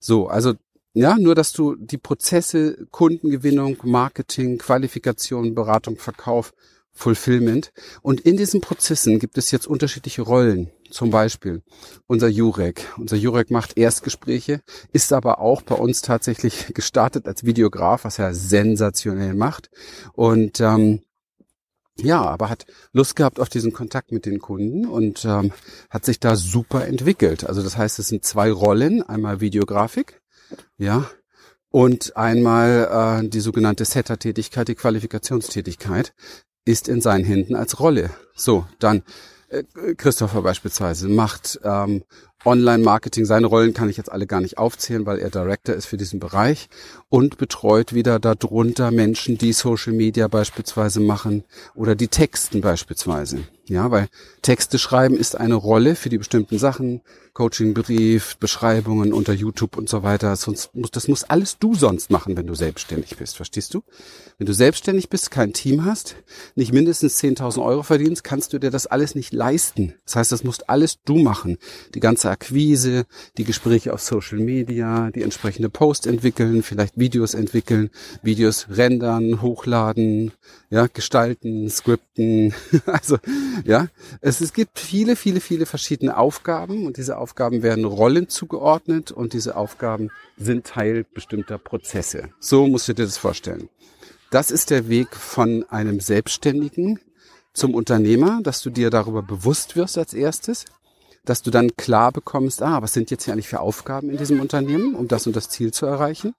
So, 0.00 0.26
also 0.26 0.54
ja, 0.96 1.18
nur 1.18 1.34
dass 1.34 1.52
du 1.52 1.76
die 1.76 1.98
Prozesse 1.98 2.86
Kundengewinnung, 2.90 3.76
Marketing, 3.82 4.56
Qualifikation, 4.56 5.54
Beratung, 5.54 5.98
Verkauf, 5.98 6.54
Fulfillment. 6.90 7.70
Und 8.00 8.22
in 8.22 8.38
diesen 8.38 8.62
Prozessen 8.62 9.18
gibt 9.18 9.36
es 9.36 9.50
jetzt 9.50 9.66
unterschiedliche 9.66 10.22
Rollen. 10.22 10.70
Zum 10.90 11.10
Beispiel 11.10 11.62
unser 12.06 12.28
Jurek. 12.28 12.94
Unser 12.96 13.16
Jurek 13.18 13.50
macht 13.50 13.76
Erstgespräche, 13.76 14.62
ist 14.90 15.12
aber 15.12 15.38
auch 15.38 15.60
bei 15.60 15.74
uns 15.74 16.00
tatsächlich 16.00 16.68
gestartet 16.74 17.28
als 17.28 17.44
Videograf, 17.44 18.04
was 18.04 18.18
er 18.18 18.32
sensationell 18.32 19.34
macht. 19.34 19.68
Und 20.14 20.60
ähm, 20.60 21.02
ja, 21.98 22.22
aber 22.22 22.48
hat 22.48 22.64
Lust 22.92 23.16
gehabt 23.16 23.38
auf 23.38 23.50
diesen 23.50 23.74
Kontakt 23.74 24.12
mit 24.12 24.24
den 24.24 24.38
Kunden 24.38 24.86
und 24.86 25.26
ähm, 25.26 25.52
hat 25.90 26.06
sich 26.06 26.20
da 26.20 26.36
super 26.36 26.86
entwickelt. 26.86 27.44
Also 27.44 27.62
das 27.62 27.76
heißt, 27.76 27.98
es 27.98 28.08
sind 28.08 28.24
zwei 28.24 28.50
Rollen, 28.50 29.02
einmal 29.02 29.42
Videografik 29.42 30.22
ja, 30.78 31.08
und 31.70 32.16
einmal 32.16 33.22
äh, 33.22 33.28
die 33.28 33.40
sogenannte 33.40 33.84
Setter-Tätigkeit, 33.84 34.68
die 34.68 34.74
Qualifikationstätigkeit, 34.74 36.14
ist 36.64 36.88
in 36.88 37.00
seinen 37.00 37.24
Händen 37.24 37.54
als 37.54 37.80
Rolle. 37.80 38.10
So, 38.34 38.66
dann 38.78 39.02
äh, 39.48 39.62
Christopher 39.94 40.42
beispielsweise 40.42 41.08
macht 41.08 41.60
ähm, 41.62 42.04
Online-Marketing. 42.46 43.24
Seine 43.24 43.46
Rollen 43.46 43.74
kann 43.74 43.90
ich 43.90 43.96
jetzt 43.96 44.10
alle 44.10 44.26
gar 44.26 44.40
nicht 44.40 44.58
aufzählen, 44.58 45.04
weil 45.04 45.18
er 45.18 45.30
Director 45.30 45.74
ist 45.74 45.86
für 45.86 45.96
diesen 45.96 46.20
Bereich 46.20 46.68
und 47.08 47.38
betreut 47.38 47.92
wieder 47.92 48.18
darunter 48.18 48.90
Menschen, 48.90 49.38
die 49.38 49.52
Social 49.52 49.92
Media 49.92 50.28
beispielsweise 50.28 51.00
machen 51.00 51.44
oder 51.74 51.94
die 51.94 52.08
Texten 52.08 52.60
beispielsweise. 52.60 53.40
Ja, 53.68 53.90
weil 53.90 54.08
Texte 54.42 54.78
schreiben 54.78 55.16
ist 55.16 55.36
eine 55.36 55.56
Rolle 55.56 55.96
für 55.96 56.08
die 56.08 56.18
bestimmten 56.18 56.56
Sachen, 56.56 57.00
Coachingbrief, 57.34 58.36
Beschreibungen 58.36 59.12
unter 59.12 59.32
YouTube 59.32 59.76
und 59.76 59.88
so 59.88 60.04
weiter. 60.04 60.36
Sonst 60.36 60.74
muss, 60.74 60.92
das 60.92 61.08
muss 61.08 61.24
alles 61.24 61.58
du 61.58 61.74
sonst 61.74 62.10
machen, 62.10 62.36
wenn 62.36 62.46
du 62.46 62.54
selbstständig 62.54 63.16
bist. 63.16 63.36
Verstehst 63.36 63.74
du? 63.74 63.82
Wenn 64.38 64.46
du 64.46 64.54
selbstständig 64.54 65.10
bist, 65.10 65.32
kein 65.32 65.52
Team 65.52 65.84
hast, 65.84 66.14
nicht 66.54 66.72
mindestens 66.72 67.20
10.000 67.20 67.62
Euro 67.64 67.82
verdienst, 67.82 68.22
kannst 68.22 68.52
du 68.52 68.58
dir 68.58 68.70
das 68.70 68.86
alles 68.86 69.16
nicht 69.16 69.32
leisten. 69.32 69.94
Das 70.04 70.14
heißt, 70.14 70.32
das 70.32 70.44
musst 70.44 70.70
alles 70.70 71.02
du 71.04 71.16
machen. 71.16 71.58
Die 71.94 72.00
ganze 72.00 72.30
Akquise, 72.36 73.06
die 73.38 73.44
Gespräche 73.44 73.94
auf 73.94 74.02
Social 74.02 74.38
Media, 74.38 75.10
die 75.10 75.22
entsprechende 75.22 75.70
Post 75.70 76.06
entwickeln, 76.06 76.62
vielleicht 76.62 76.98
Videos 76.98 77.32
entwickeln, 77.32 77.88
Videos 78.22 78.66
rendern, 78.70 79.40
hochladen, 79.40 80.32
ja, 80.68 80.86
gestalten, 80.86 81.70
scripten. 81.70 82.52
also, 82.86 83.16
ja, 83.64 83.88
es, 84.20 84.42
es 84.42 84.52
gibt 84.52 84.78
viele, 84.78 85.16
viele, 85.16 85.40
viele 85.40 85.64
verschiedene 85.64 86.18
Aufgaben 86.18 86.86
und 86.86 86.98
diese 86.98 87.16
Aufgaben 87.16 87.62
werden 87.62 87.86
Rollen 87.86 88.28
zugeordnet 88.28 89.12
und 89.12 89.32
diese 89.32 89.56
Aufgaben 89.56 90.10
sind 90.36 90.66
Teil 90.66 91.06
bestimmter 91.14 91.56
Prozesse. 91.56 92.28
So 92.38 92.66
musst 92.66 92.86
du 92.88 92.92
dir 92.92 93.06
das 93.06 93.16
vorstellen. 93.16 93.70
Das 94.30 94.50
ist 94.50 94.68
der 94.68 94.90
Weg 94.90 95.16
von 95.16 95.64
einem 95.70 96.00
Selbstständigen 96.00 97.00
zum 97.54 97.74
Unternehmer, 97.74 98.40
dass 98.42 98.60
du 98.60 98.68
dir 98.68 98.90
darüber 98.90 99.22
bewusst 99.22 99.74
wirst 99.76 99.96
als 99.96 100.12
erstes, 100.12 100.66
dass 101.26 101.42
du 101.42 101.50
dann 101.50 101.76
klar 101.76 102.12
bekommst, 102.12 102.62
ah, 102.62 102.80
was 102.80 102.94
sind 102.94 103.10
jetzt 103.10 103.24
hier 103.24 103.34
eigentlich 103.34 103.48
für 103.48 103.60
Aufgaben 103.60 104.08
in 104.08 104.16
diesem 104.16 104.40
Unternehmen, 104.40 104.94
um 104.94 105.08
das 105.08 105.26
und 105.26 105.36
das 105.36 105.50
Ziel 105.50 105.72
zu 105.72 105.84
erreichen. 105.84 106.34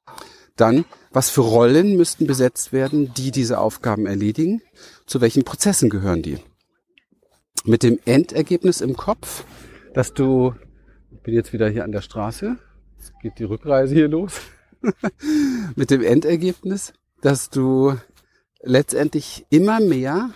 Dann, 0.56 0.86
was 1.12 1.30
für 1.30 1.42
Rollen 1.42 1.98
müssten 1.98 2.26
besetzt 2.26 2.74
werden, 2.74 3.14
die 3.14 3.30
diese 3.30 3.60
Aufgaben 3.60 4.08
erledigen? 4.08 4.62
Zu 5.06 5.22
welchen 5.22 5.44
Prozessen 5.44 5.90
gehören 5.90 6.24
die? 6.24 6.40
Mit 7.66 7.84
dem 7.84 8.00
Endergebnis 8.06 8.82
im 8.82 8.96
Kopf, 8.96 9.44
dass 9.94 10.14
du, 10.14 10.56
ich 11.12 11.22
bin 11.22 11.34
jetzt 11.34 11.54
wieder 11.54 11.70
hier 11.70 11.84
an 11.84 11.92
der 11.92 12.02
Straße, 12.02 12.58
jetzt 12.98 13.12
geht 13.22 13.38
die 13.40 13.44
Rückreise 13.44 13.94
hier 13.94 14.08
los, 14.08 14.34
mit 15.76 15.92
dem 15.92 16.02
Endergebnis, 16.02 16.94
dass 17.22 17.50
du 17.50 17.96
letztendlich 18.62 19.46
immer 19.50 19.80
mehr 19.80 20.32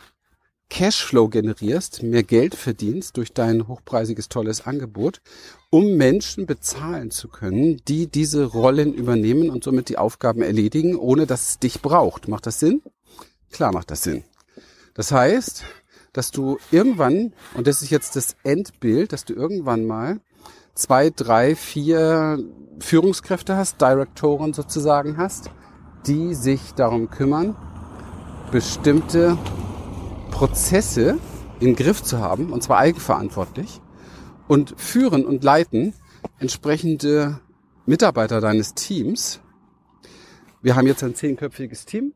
Cashflow 0.71 1.27
generierst, 1.27 2.01
mehr 2.01 2.23
Geld 2.23 2.55
verdienst 2.55 3.17
durch 3.17 3.33
dein 3.33 3.67
hochpreisiges, 3.67 4.29
tolles 4.29 4.65
Angebot, 4.65 5.21
um 5.69 5.97
Menschen 5.97 6.45
bezahlen 6.45 7.11
zu 7.11 7.27
können, 7.27 7.81
die 7.89 8.07
diese 8.07 8.45
Rollen 8.45 8.93
übernehmen 8.93 9.49
und 9.49 9.65
somit 9.65 9.89
die 9.89 9.97
Aufgaben 9.97 10.41
erledigen, 10.41 10.95
ohne 10.95 11.27
dass 11.27 11.49
es 11.49 11.59
dich 11.59 11.81
braucht. 11.81 12.29
Macht 12.29 12.47
das 12.47 12.61
Sinn? 12.61 12.81
Klar 13.51 13.73
macht 13.73 13.91
das 13.91 14.03
Sinn. 14.03 14.23
Das 14.93 15.11
heißt, 15.11 15.65
dass 16.13 16.31
du 16.31 16.57
irgendwann, 16.71 17.33
und 17.53 17.67
das 17.67 17.81
ist 17.81 17.89
jetzt 17.89 18.15
das 18.15 18.37
Endbild, 18.43 19.11
dass 19.11 19.25
du 19.25 19.33
irgendwann 19.33 19.85
mal 19.85 20.21
zwei, 20.73 21.09
drei, 21.09 21.57
vier 21.57 22.39
Führungskräfte 22.79 23.57
hast, 23.57 23.81
Direktoren 23.81 24.53
sozusagen 24.53 25.17
hast, 25.17 25.49
die 26.07 26.33
sich 26.33 26.71
darum 26.75 27.09
kümmern, 27.09 27.57
bestimmte 28.53 29.37
Prozesse 30.31 31.19
im 31.59 31.75
Griff 31.75 32.01
zu 32.01 32.19
haben, 32.19 32.51
und 32.51 32.63
zwar 32.63 32.79
eigenverantwortlich, 32.79 33.81
und 34.47 34.73
führen 34.77 35.25
und 35.25 35.43
leiten 35.43 35.93
entsprechende 36.39 37.39
Mitarbeiter 37.85 38.41
deines 38.41 38.73
Teams. 38.73 39.39
Wir 40.61 40.75
haben 40.75 40.87
jetzt 40.87 41.03
ein 41.03 41.15
zehnköpfiges 41.15 41.85
Team 41.85 42.13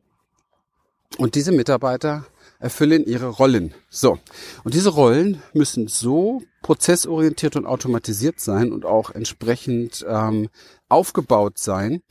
und 1.18 1.34
diese 1.34 1.52
Mitarbeiter 1.52 2.26
erfüllen 2.58 3.04
ihre 3.04 3.28
Rollen. 3.28 3.74
So. 3.88 4.18
Und 4.64 4.74
diese 4.74 4.90
Rollen 4.90 5.42
müssen 5.52 5.88
so 5.88 6.42
prozessorientiert 6.62 7.56
und 7.56 7.66
automatisiert 7.66 8.40
sein 8.40 8.72
und 8.72 8.84
auch 8.84 9.10
entsprechend 9.10 10.04
ähm, 10.08 10.48
aufgebaut 10.88 11.58
sein, 11.58 12.02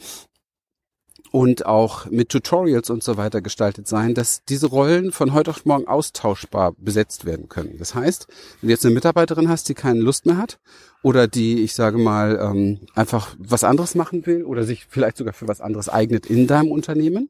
und 1.36 1.66
auch 1.66 2.10
mit 2.10 2.30
Tutorials 2.30 2.90
und 2.90 3.04
so 3.04 3.18
weiter 3.18 3.42
gestaltet 3.42 3.90
sein, 3.90 4.14
dass 4.14 4.46
diese 4.46 4.68
Rollen 4.68 5.12
von 5.12 5.34
heute 5.34 5.52
auf 5.52 5.66
morgen 5.66 5.86
austauschbar 5.86 6.72
besetzt 6.78 7.26
werden 7.26 7.50
können. 7.50 7.78
Das 7.78 7.94
heißt, 7.94 8.28
wenn 8.62 8.70
du 8.70 8.72
jetzt 8.72 8.86
eine 8.86 8.96
Mitarbeiterin 8.96 9.50
hast, 9.50 9.68
die 9.68 9.74
keine 9.74 10.00
Lust 10.00 10.26
mehr 10.26 10.38
hat 10.38 10.60
oder 11.04 11.28
die, 11.28 11.62
ich 11.62 11.74
sage 11.74 11.98
mal, 11.98 12.40
ähm, 12.42 12.80
einfach 12.94 13.36
was 13.38 13.66
anderes 13.66 13.96
machen 13.96 14.26
will 14.26 14.46
oder 14.46 14.64
sich 14.64 14.86
vielleicht 14.88 15.18
sogar 15.18 15.34
für 15.34 15.50
was 15.50 15.60
anderes 15.60 15.90
eignet 15.90 16.26
in 16.26 16.48
deinem 16.48 16.72
Unternehmen, 16.72 17.30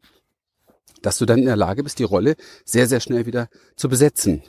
dass 1.02 1.18
du 1.18 1.26
dann 1.26 1.40
in 1.40 1.46
der 1.46 1.56
Lage 1.56 1.82
bist, 1.82 1.98
die 1.98 2.04
Rolle 2.04 2.36
sehr, 2.64 2.86
sehr 2.88 3.00
schnell 3.00 3.26
wieder 3.26 3.48
zu 3.76 3.90
besetzen. 3.90 4.44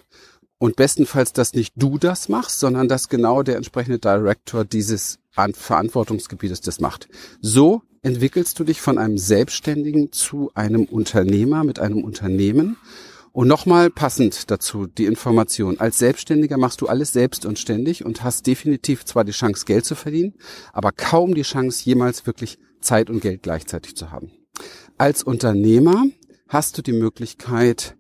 Und 0.59 0.77
bestenfalls, 0.77 1.33
dass 1.33 1.53
nicht 1.53 1.75
du 1.77 1.99
das 1.99 2.29
machst, 2.29 2.61
sondern 2.61 2.89
dass 2.89 3.09
genau 3.09 3.43
der 3.43 3.57
entsprechende 3.57 3.99
Director 3.99 4.65
dieses 4.65 5.19
Verantwortungsgebietes 5.33 6.63
das 6.63 6.81
macht. 6.81 7.09
So 7.43 7.83
entwickelst 8.03 8.59
du 8.59 8.65
dich 8.65 8.81
von 8.81 8.97
einem 8.97 9.19
Selbstständigen 9.19 10.13
zu 10.13 10.51
einem 10.55 10.85
Unternehmer 10.85 11.65
mit 11.65 11.79
einem 11.79 12.05
Unternehmen. 12.05 12.77
Und 13.33 13.49
nochmal 13.49 13.91
passend 13.91 14.51
dazu 14.51 14.87
die 14.87 15.05
Information. 15.05 15.79
Als 15.79 15.99
Selbstständiger 15.99 16.57
machst 16.57 16.81
du 16.81 16.87
alles 16.87 17.13
selbst 17.13 17.45
und 17.45 17.59
ständig 17.59 18.03
und 18.03 18.25
hast 18.25 18.47
definitiv 18.47 19.05
zwar 19.05 19.25
die 19.25 19.33
Chance, 19.33 19.67
Geld 19.67 19.85
zu 19.85 19.95
verdienen, 19.95 20.33
aber 20.73 20.91
kaum 20.91 21.35
die 21.35 21.43
Chance, 21.43 21.85
jemals 21.85 22.27
wirklich 22.27 22.59
Zeit 22.81 23.11
und 23.11 23.21
Geld 23.21 23.43
gleichzeitig 23.43 23.95
zu 23.95 24.11
haben. 24.11 24.31
Als 24.97 25.23
Unternehmer 25.23 26.07
hast 26.49 26.79
du 26.79 26.83
die 26.83 26.95
Möglichkeit, 26.95 27.97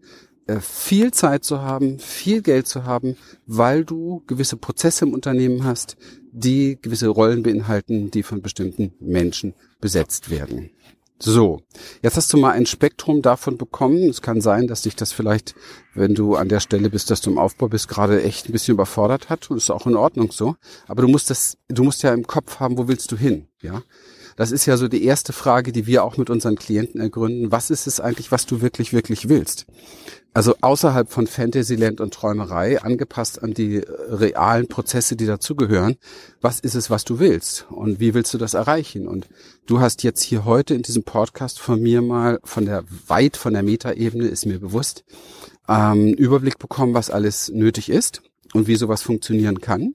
viel 0.60 1.12
Zeit 1.12 1.44
zu 1.44 1.60
haben, 1.60 1.98
viel 1.98 2.42
Geld 2.42 2.68
zu 2.68 2.84
haben, 2.84 3.16
weil 3.46 3.84
du 3.84 4.22
gewisse 4.26 4.56
Prozesse 4.56 5.04
im 5.04 5.12
Unternehmen 5.12 5.64
hast, 5.64 5.96
die 6.32 6.78
gewisse 6.80 7.08
Rollen 7.08 7.42
beinhalten, 7.42 8.10
die 8.10 8.22
von 8.22 8.42
bestimmten 8.42 8.94
Menschen 9.00 9.54
besetzt 9.80 10.30
werden. 10.30 10.70
So, 11.18 11.62
jetzt 12.02 12.18
hast 12.18 12.30
du 12.32 12.36
mal 12.36 12.50
ein 12.50 12.66
Spektrum 12.66 13.22
davon 13.22 13.56
bekommen. 13.56 14.10
Es 14.10 14.20
kann 14.20 14.42
sein, 14.42 14.66
dass 14.66 14.82
dich 14.82 14.96
das 14.96 15.12
vielleicht, 15.12 15.54
wenn 15.94 16.14
du 16.14 16.36
an 16.36 16.50
der 16.50 16.60
Stelle 16.60 16.90
bist, 16.90 17.10
dass 17.10 17.22
du 17.22 17.30
im 17.30 17.38
Aufbau 17.38 17.68
bist, 17.68 17.88
gerade 17.88 18.22
echt 18.22 18.48
ein 18.48 18.52
bisschen 18.52 18.74
überfordert 18.74 19.30
hat 19.30 19.50
und 19.50 19.56
ist 19.56 19.70
auch 19.70 19.86
in 19.86 19.96
Ordnung 19.96 20.30
so. 20.30 20.56
Aber 20.86 21.02
du 21.02 21.08
musst 21.08 21.30
das, 21.30 21.56
du 21.68 21.84
musst 21.84 22.02
ja 22.02 22.12
im 22.12 22.26
Kopf 22.26 22.60
haben, 22.60 22.76
wo 22.76 22.86
willst 22.86 23.10
du 23.12 23.16
hin, 23.16 23.48
ja? 23.62 23.82
Das 24.36 24.52
ist 24.52 24.66
ja 24.66 24.76
so 24.76 24.86
die 24.86 25.04
erste 25.04 25.32
Frage, 25.32 25.72
die 25.72 25.86
wir 25.86 26.04
auch 26.04 26.18
mit 26.18 26.28
unseren 26.30 26.56
Klienten 26.56 27.00
ergründen. 27.00 27.50
Was 27.50 27.70
ist 27.70 27.86
es 27.86 28.00
eigentlich, 28.00 28.30
was 28.30 28.44
du 28.46 28.60
wirklich, 28.60 28.92
wirklich 28.92 29.28
willst? 29.28 29.66
Also 30.34 30.54
außerhalb 30.60 31.10
von 31.10 31.26
Fantasyland 31.26 32.02
und 32.02 32.12
Träumerei, 32.12 32.82
angepasst 32.82 33.42
an 33.42 33.54
die 33.54 33.78
realen 33.78 34.68
Prozesse, 34.68 35.16
die 35.16 35.24
dazugehören. 35.24 35.96
Was 36.42 36.60
ist 36.60 36.74
es, 36.74 36.90
was 36.90 37.04
du 37.04 37.18
willst? 37.18 37.64
Und 37.70 38.00
wie 38.00 38.12
willst 38.12 38.34
du 38.34 38.38
das 38.38 38.52
erreichen? 38.52 39.08
Und 39.08 39.26
du 39.64 39.80
hast 39.80 40.02
jetzt 40.02 40.22
hier 40.22 40.44
heute 40.44 40.74
in 40.74 40.82
diesem 40.82 41.04
Podcast 41.04 41.58
von 41.58 41.80
mir 41.80 42.02
mal 42.02 42.38
von 42.44 42.66
der 42.66 42.84
weit 43.06 43.38
von 43.38 43.54
der 43.54 43.62
Metaebene 43.62 44.26
ist 44.26 44.44
mir 44.44 44.60
bewusst 44.60 45.04
ähm, 45.68 46.12
Überblick 46.12 46.58
bekommen, 46.58 46.92
was 46.92 47.08
alles 47.08 47.48
nötig 47.48 47.88
ist 47.88 48.20
und 48.52 48.66
wie 48.66 48.76
sowas 48.76 49.00
funktionieren 49.00 49.62
kann. 49.62 49.94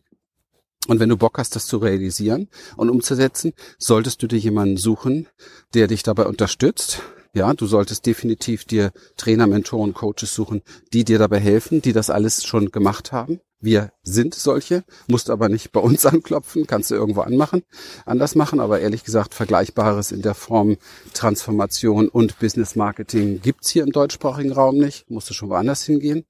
Und 0.88 1.00
wenn 1.00 1.10
du 1.10 1.18
Bock 1.18 1.38
hast, 1.38 1.56
das 1.56 1.68
zu 1.68 1.78
realisieren 1.78 2.48
und 2.76 2.90
umzusetzen, 2.90 3.54
solltest 3.78 4.22
du 4.24 4.28
dir 4.28 4.40
jemanden 4.40 4.78
suchen, 4.78 5.28
der 5.74 5.88
dich 5.88 6.04
dabei 6.04 6.26
unterstützt. 6.26 7.02
Ja, 7.34 7.54
du 7.54 7.66
solltest 7.66 8.06
definitiv 8.06 8.66
dir 8.66 8.92
Trainer, 9.16 9.48
Mentoren, 9.48 9.94
Coaches 9.94 10.34
suchen, 10.34 10.64
die 10.92 11.06
dir 11.06 11.18
dabei 11.18 11.40
helfen, 11.40 11.82
die 11.82 11.94
das 11.94 12.10
alles 12.10 12.44
schon 12.44 12.72
gemacht 12.72 13.12
haben. 13.12 13.40
Wir 13.62 13.92
sind 14.02 14.34
solche, 14.34 14.84
musst 15.08 15.30
aber 15.30 15.48
nicht 15.48 15.72
bei 15.72 15.80
uns 15.80 16.06
anklopfen, 16.08 16.66
kannst 16.66 16.90
du 16.90 16.96
irgendwo 16.96 17.22
anmachen, 17.22 17.64
anders 18.06 18.36
machen, 18.36 18.60
aber 18.60 18.80
ehrlich 18.80 19.04
gesagt, 19.04 19.36
Vergleichbares 19.36 20.12
in 20.12 20.24
der 20.24 20.34
Form 20.34 20.78
Transformation 21.14 22.10
und 22.10 22.40
Business 22.40 22.76
Marketing 22.76 23.40
gibt's 23.40 23.70
hier 23.70 23.84
im 23.84 23.92
deutschsprachigen 23.92 24.52
Raum 24.52 24.78
nicht, 24.78 25.10
musst 25.12 25.30
du 25.30 25.34
schon 25.36 25.50
woanders 25.50 25.84
hingehen. 25.84 26.26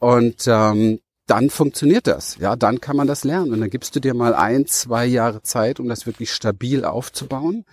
Und 0.00 0.44
ähm, 0.48 0.98
dann 1.26 1.48
funktioniert 1.48 2.06
das. 2.06 2.36
Ja, 2.38 2.54
dann 2.54 2.80
kann 2.80 2.96
man 2.96 3.06
das 3.06 3.24
lernen. 3.24 3.52
Und 3.52 3.60
dann 3.60 3.70
gibst 3.70 3.96
du 3.96 4.00
dir 4.00 4.12
mal 4.12 4.34
ein, 4.34 4.66
zwei 4.66 5.06
Jahre 5.06 5.42
Zeit, 5.42 5.80
um 5.80 5.88
das 5.88 6.06
wirklich 6.06 6.32
stabil 6.32 6.84
aufzubauen. 6.84 7.64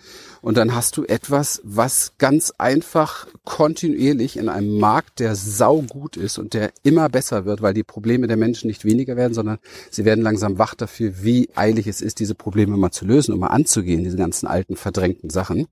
Und 0.42 0.58
dann 0.58 0.74
hast 0.74 0.96
du 0.96 1.04
etwas, 1.04 1.62
was 1.64 2.14
ganz 2.18 2.54
einfach 2.58 3.28
kontinuierlich 3.44 4.38
in 4.38 4.48
einem 4.48 4.80
Markt, 4.80 5.20
der 5.20 5.36
saugut 5.36 6.16
ist 6.16 6.38
und 6.38 6.54
der 6.54 6.72
immer 6.84 7.10
besser 7.10 7.46
wird, 7.46 7.62
weil 7.62 7.74
die 7.74 7.84
Probleme 7.84 8.28
der 8.28 8.38
Menschen 8.38 8.68
nicht 8.68 8.86
weniger 8.86 9.18
werden, 9.18 9.34
sondern 9.34 9.60
sie 9.90 10.06
werden 10.06 10.24
langsam 10.24 10.58
wach 10.58 10.74
dafür, 10.74 11.22
wie 11.22 11.50
eilig 11.56 11.88
es 11.88 12.02
ist, 12.02 12.20
diese 12.20 12.36
Probleme 12.36 12.78
mal 12.78 12.92
zu 12.92 13.06
lösen, 13.06 13.34
um 13.34 13.42
mal 13.42 13.48
anzugehen, 13.48 14.04
diese 14.04 14.18
ganzen 14.18 14.48
alten 14.48 14.78
verdrängten 14.78 15.30
Sachen. 15.30 15.68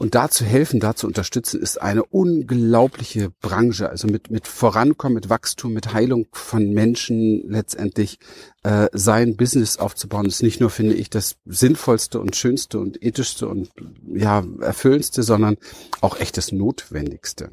Und 0.00 0.14
da 0.14 0.30
zu 0.30 0.46
helfen, 0.46 0.80
da 0.80 0.96
zu 0.96 1.06
unterstützen, 1.06 1.60
ist 1.60 1.78
eine 1.78 2.02
unglaubliche 2.02 3.28
Branche. 3.28 3.90
Also 3.90 4.08
mit, 4.08 4.30
mit 4.30 4.48
Vorankommen, 4.48 5.12
mit 5.12 5.28
Wachstum, 5.28 5.74
mit 5.74 5.92
Heilung 5.92 6.26
von 6.32 6.70
Menschen 6.70 7.42
letztendlich 7.46 8.18
äh, 8.62 8.88
sein 8.94 9.36
Business 9.36 9.76
aufzubauen, 9.76 10.24
ist 10.24 10.42
nicht 10.42 10.58
nur, 10.58 10.70
finde 10.70 10.94
ich, 10.94 11.10
das 11.10 11.36
sinnvollste 11.44 12.18
und 12.18 12.34
schönste 12.34 12.78
und 12.78 13.02
ethischste 13.04 13.46
und 13.46 13.68
ja, 14.06 14.42
erfüllendste, 14.60 15.22
sondern 15.22 15.58
auch 16.00 16.18
echt 16.18 16.38
das 16.38 16.50
Notwendigste. 16.50 17.50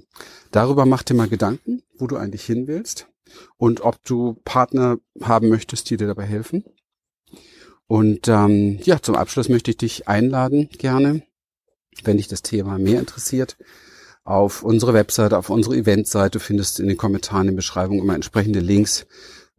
Darüber 0.52 0.86
mach 0.86 1.04
dir 1.04 1.16
mal 1.16 1.28
Gedanken, 1.28 1.84
wo 1.98 2.08
du 2.08 2.16
eigentlich 2.16 2.46
hin 2.46 2.66
willst 2.66 3.10
und 3.58 3.82
ob 3.82 4.02
du 4.06 4.40
Partner 4.46 5.00
haben 5.22 5.50
möchtest, 5.50 5.90
die 5.90 5.98
dir 5.98 6.08
dabei 6.08 6.24
helfen. 6.24 6.64
Und 7.88 8.30
ähm, 8.30 8.80
ja, 8.84 9.02
zum 9.02 9.16
Abschluss 9.16 9.50
möchte 9.50 9.72
ich 9.72 9.78
dich 9.78 10.08
einladen, 10.08 10.70
gerne 10.78 11.24
wenn 12.06 12.18
dich 12.18 12.28
das 12.28 12.42
Thema 12.42 12.78
mehr 12.78 13.00
interessiert, 13.00 13.58
auf 14.24 14.62
unsere 14.64 14.94
Webseite, 14.94 15.38
auf 15.38 15.50
unsere 15.50 15.78
Eventseite 15.78 16.40
findest 16.40 16.78
du 16.78 16.84
in 16.84 16.90
den 16.90 16.98
Kommentaren 16.98 17.48
in 17.48 17.54
der 17.54 17.58
Beschreibung 17.58 18.00
immer 18.00 18.14
entsprechende 18.14 18.60
Links 18.60 19.06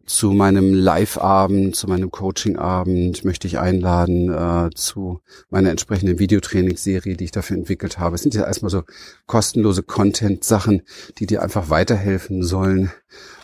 zu 0.09 0.31
meinem 0.31 0.73
Live-Abend, 0.73 1.75
zu 1.75 1.87
meinem 1.87 2.09
Coaching-Abend 2.09 3.23
möchte 3.25 3.45
ich 3.45 3.59
einladen, 3.59 4.33
äh, 4.33 4.71
zu 4.73 5.21
meiner 5.51 5.69
entsprechenden 5.69 6.17
Videotrainingsserie, 6.17 7.15
die 7.15 7.25
ich 7.25 7.31
dafür 7.31 7.57
entwickelt 7.57 7.99
habe. 7.99 8.15
Es 8.15 8.23
sind 8.23 8.33
ja 8.33 8.43
erstmal 8.43 8.71
so 8.71 8.83
kostenlose 9.27 9.83
Content-Sachen, 9.83 10.81
die 11.19 11.27
dir 11.27 11.43
einfach 11.43 11.69
weiterhelfen 11.69 12.41
sollen, 12.41 12.91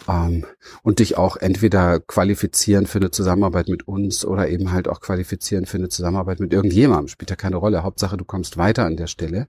ähm, 0.07 0.45
und 0.83 0.99
dich 0.99 1.17
auch 1.17 1.37
entweder 1.37 1.99
qualifizieren 1.99 2.85
für 2.85 2.99
eine 2.99 3.11
Zusammenarbeit 3.11 3.67
mit 3.67 3.87
uns 3.87 4.25
oder 4.25 4.49
eben 4.49 4.71
halt 4.71 4.87
auch 4.87 5.01
qualifizieren 5.01 5.65
für 5.65 5.77
eine 5.77 5.89
Zusammenarbeit 5.89 6.39
mit 6.39 6.53
irgendjemandem. 6.53 7.07
Spielt 7.07 7.29
ja 7.29 7.35
keine 7.35 7.57
Rolle. 7.57 7.83
Hauptsache, 7.83 8.17
du 8.17 8.25
kommst 8.25 8.57
weiter 8.57 8.85
an 8.85 8.97
der 8.97 9.07
Stelle, 9.07 9.47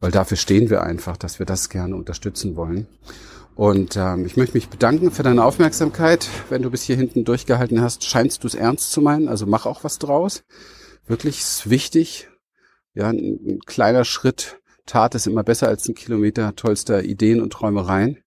weil 0.00 0.10
dafür 0.10 0.36
stehen 0.36 0.70
wir 0.70 0.82
einfach, 0.82 1.16
dass 1.16 1.38
wir 1.38 1.46
das 1.46 1.68
gerne 1.68 1.96
unterstützen 1.96 2.56
wollen. 2.56 2.86
Und 3.54 3.96
ähm, 3.96 4.26
ich 4.26 4.36
möchte 4.36 4.56
mich 4.56 4.68
bedanken 4.68 5.12
für 5.12 5.22
deine 5.22 5.44
Aufmerksamkeit. 5.44 6.28
Wenn 6.48 6.62
du 6.62 6.70
bis 6.70 6.82
hier 6.82 6.96
hinten 6.96 7.24
durchgehalten 7.24 7.80
hast, 7.80 8.04
scheinst 8.04 8.42
du 8.42 8.48
es 8.48 8.54
ernst 8.54 8.90
zu 8.90 9.00
meinen. 9.00 9.28
Also 9.28 9.46
mach 9.46 9.64
auch 9.64 9.84
was 9.84 9.98
draus. 9.98 10.42
Wirklich 11.06 11.38
ist 11.38 11.70
wichtig. 11.70 12.28
Ja, 12.94 13.08
ein, 13.08 13.38
ein 13.46 13.58
kleiner 13.64 14.04
Schritt 14.04 14.60
Tat 14.86 15.14
ist 15.14 15.26
immer 15.26 15.44
besser 15.44 15.68
als 15.68 15.88
ein 15.88 15.94
Kilometer 15.94 16.54
tollster 16.56 17.04
Ideen 17.04 17.40
und 17.40 17.52
Träumereien. 17.52 18.18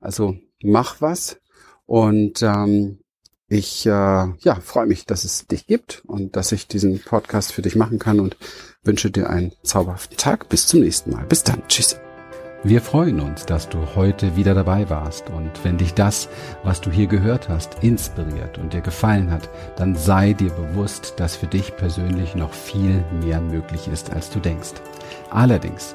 Also 0.00 0.36
mach 0.62 1.00
was 1.00 1.38
und 1.86 2.42
ähm, 2.42 2.98
ich 3.48 3.86
äh, 3.86 3.90
ja, 3.90 4.54
freue 4.60 4.86
mich, 4.86 5.06
dass 5.06 5.24
es 5.24 5.46
dich 5.46 5.66
gibt 5.66 6.02
und 6.06 6.34
dass 6.34 6.50
ich 6.50 6.66
diesen 6.66 7.00
Podcast 7.00 7.52
für 7.52 7.62
dich 7.62 7.76
machen 7.76 7.98
kann 7.98 8.18
und 8.18 8.36
wünsche 8.82 9.10
dir 9.10 9.30
einen 9.30 9.52
zauberhaften 9.62 10.16
Tag. 10.16 10.48
Bis 10.48 10.66
zum 10.66 10.80
nächsten 10.80 11.12
Mal. 11.12 11.24
Bis 11.26 11.44
dann. 11.44 11.62
Tschüss. 11.68 11.96
Wir 12.64 12.80
freuen 12.80 13.20
uns, 13.20 13.46
dass 13.46 13.68
du 13.68 13.94
heute 13.94 14.34
wieder 14.34 14.52
dabei 14.52 14.90
warst 14.90 15.30
und 15.30 15.52
wenn 15.62 15.78
dich 15.78 15.94
das, 15.94 16.28
was 16.64 16.80
du 16.80 16.90
hier 16.90 17.06
gehört 17.06 17.48
hast, 17.48 17.84
inspiriert 17.84 18.58
und 18.58 18.72
dir 18.72 18.80
gefallen 18.80 19.30
hat, 19.30 19.48
dann 19.76 19.94
sei 19.94 20.32
dir 20.32 20.50
bewusst, 20.50 21.14
dass 21.18 21.36
für 21.36 21.46
dich 21.46 21.76
persönlich 21.76 22.34
noch 22.34 22.52
viel 22.52 23.04
mehr 23.22 23.40
möglich 23.40 23.86
ist, 23.86 24.10
als 24.10 24.30
du 24.30 24.40
denkst. 24.40 24.72
Allerdings 25.30 25.94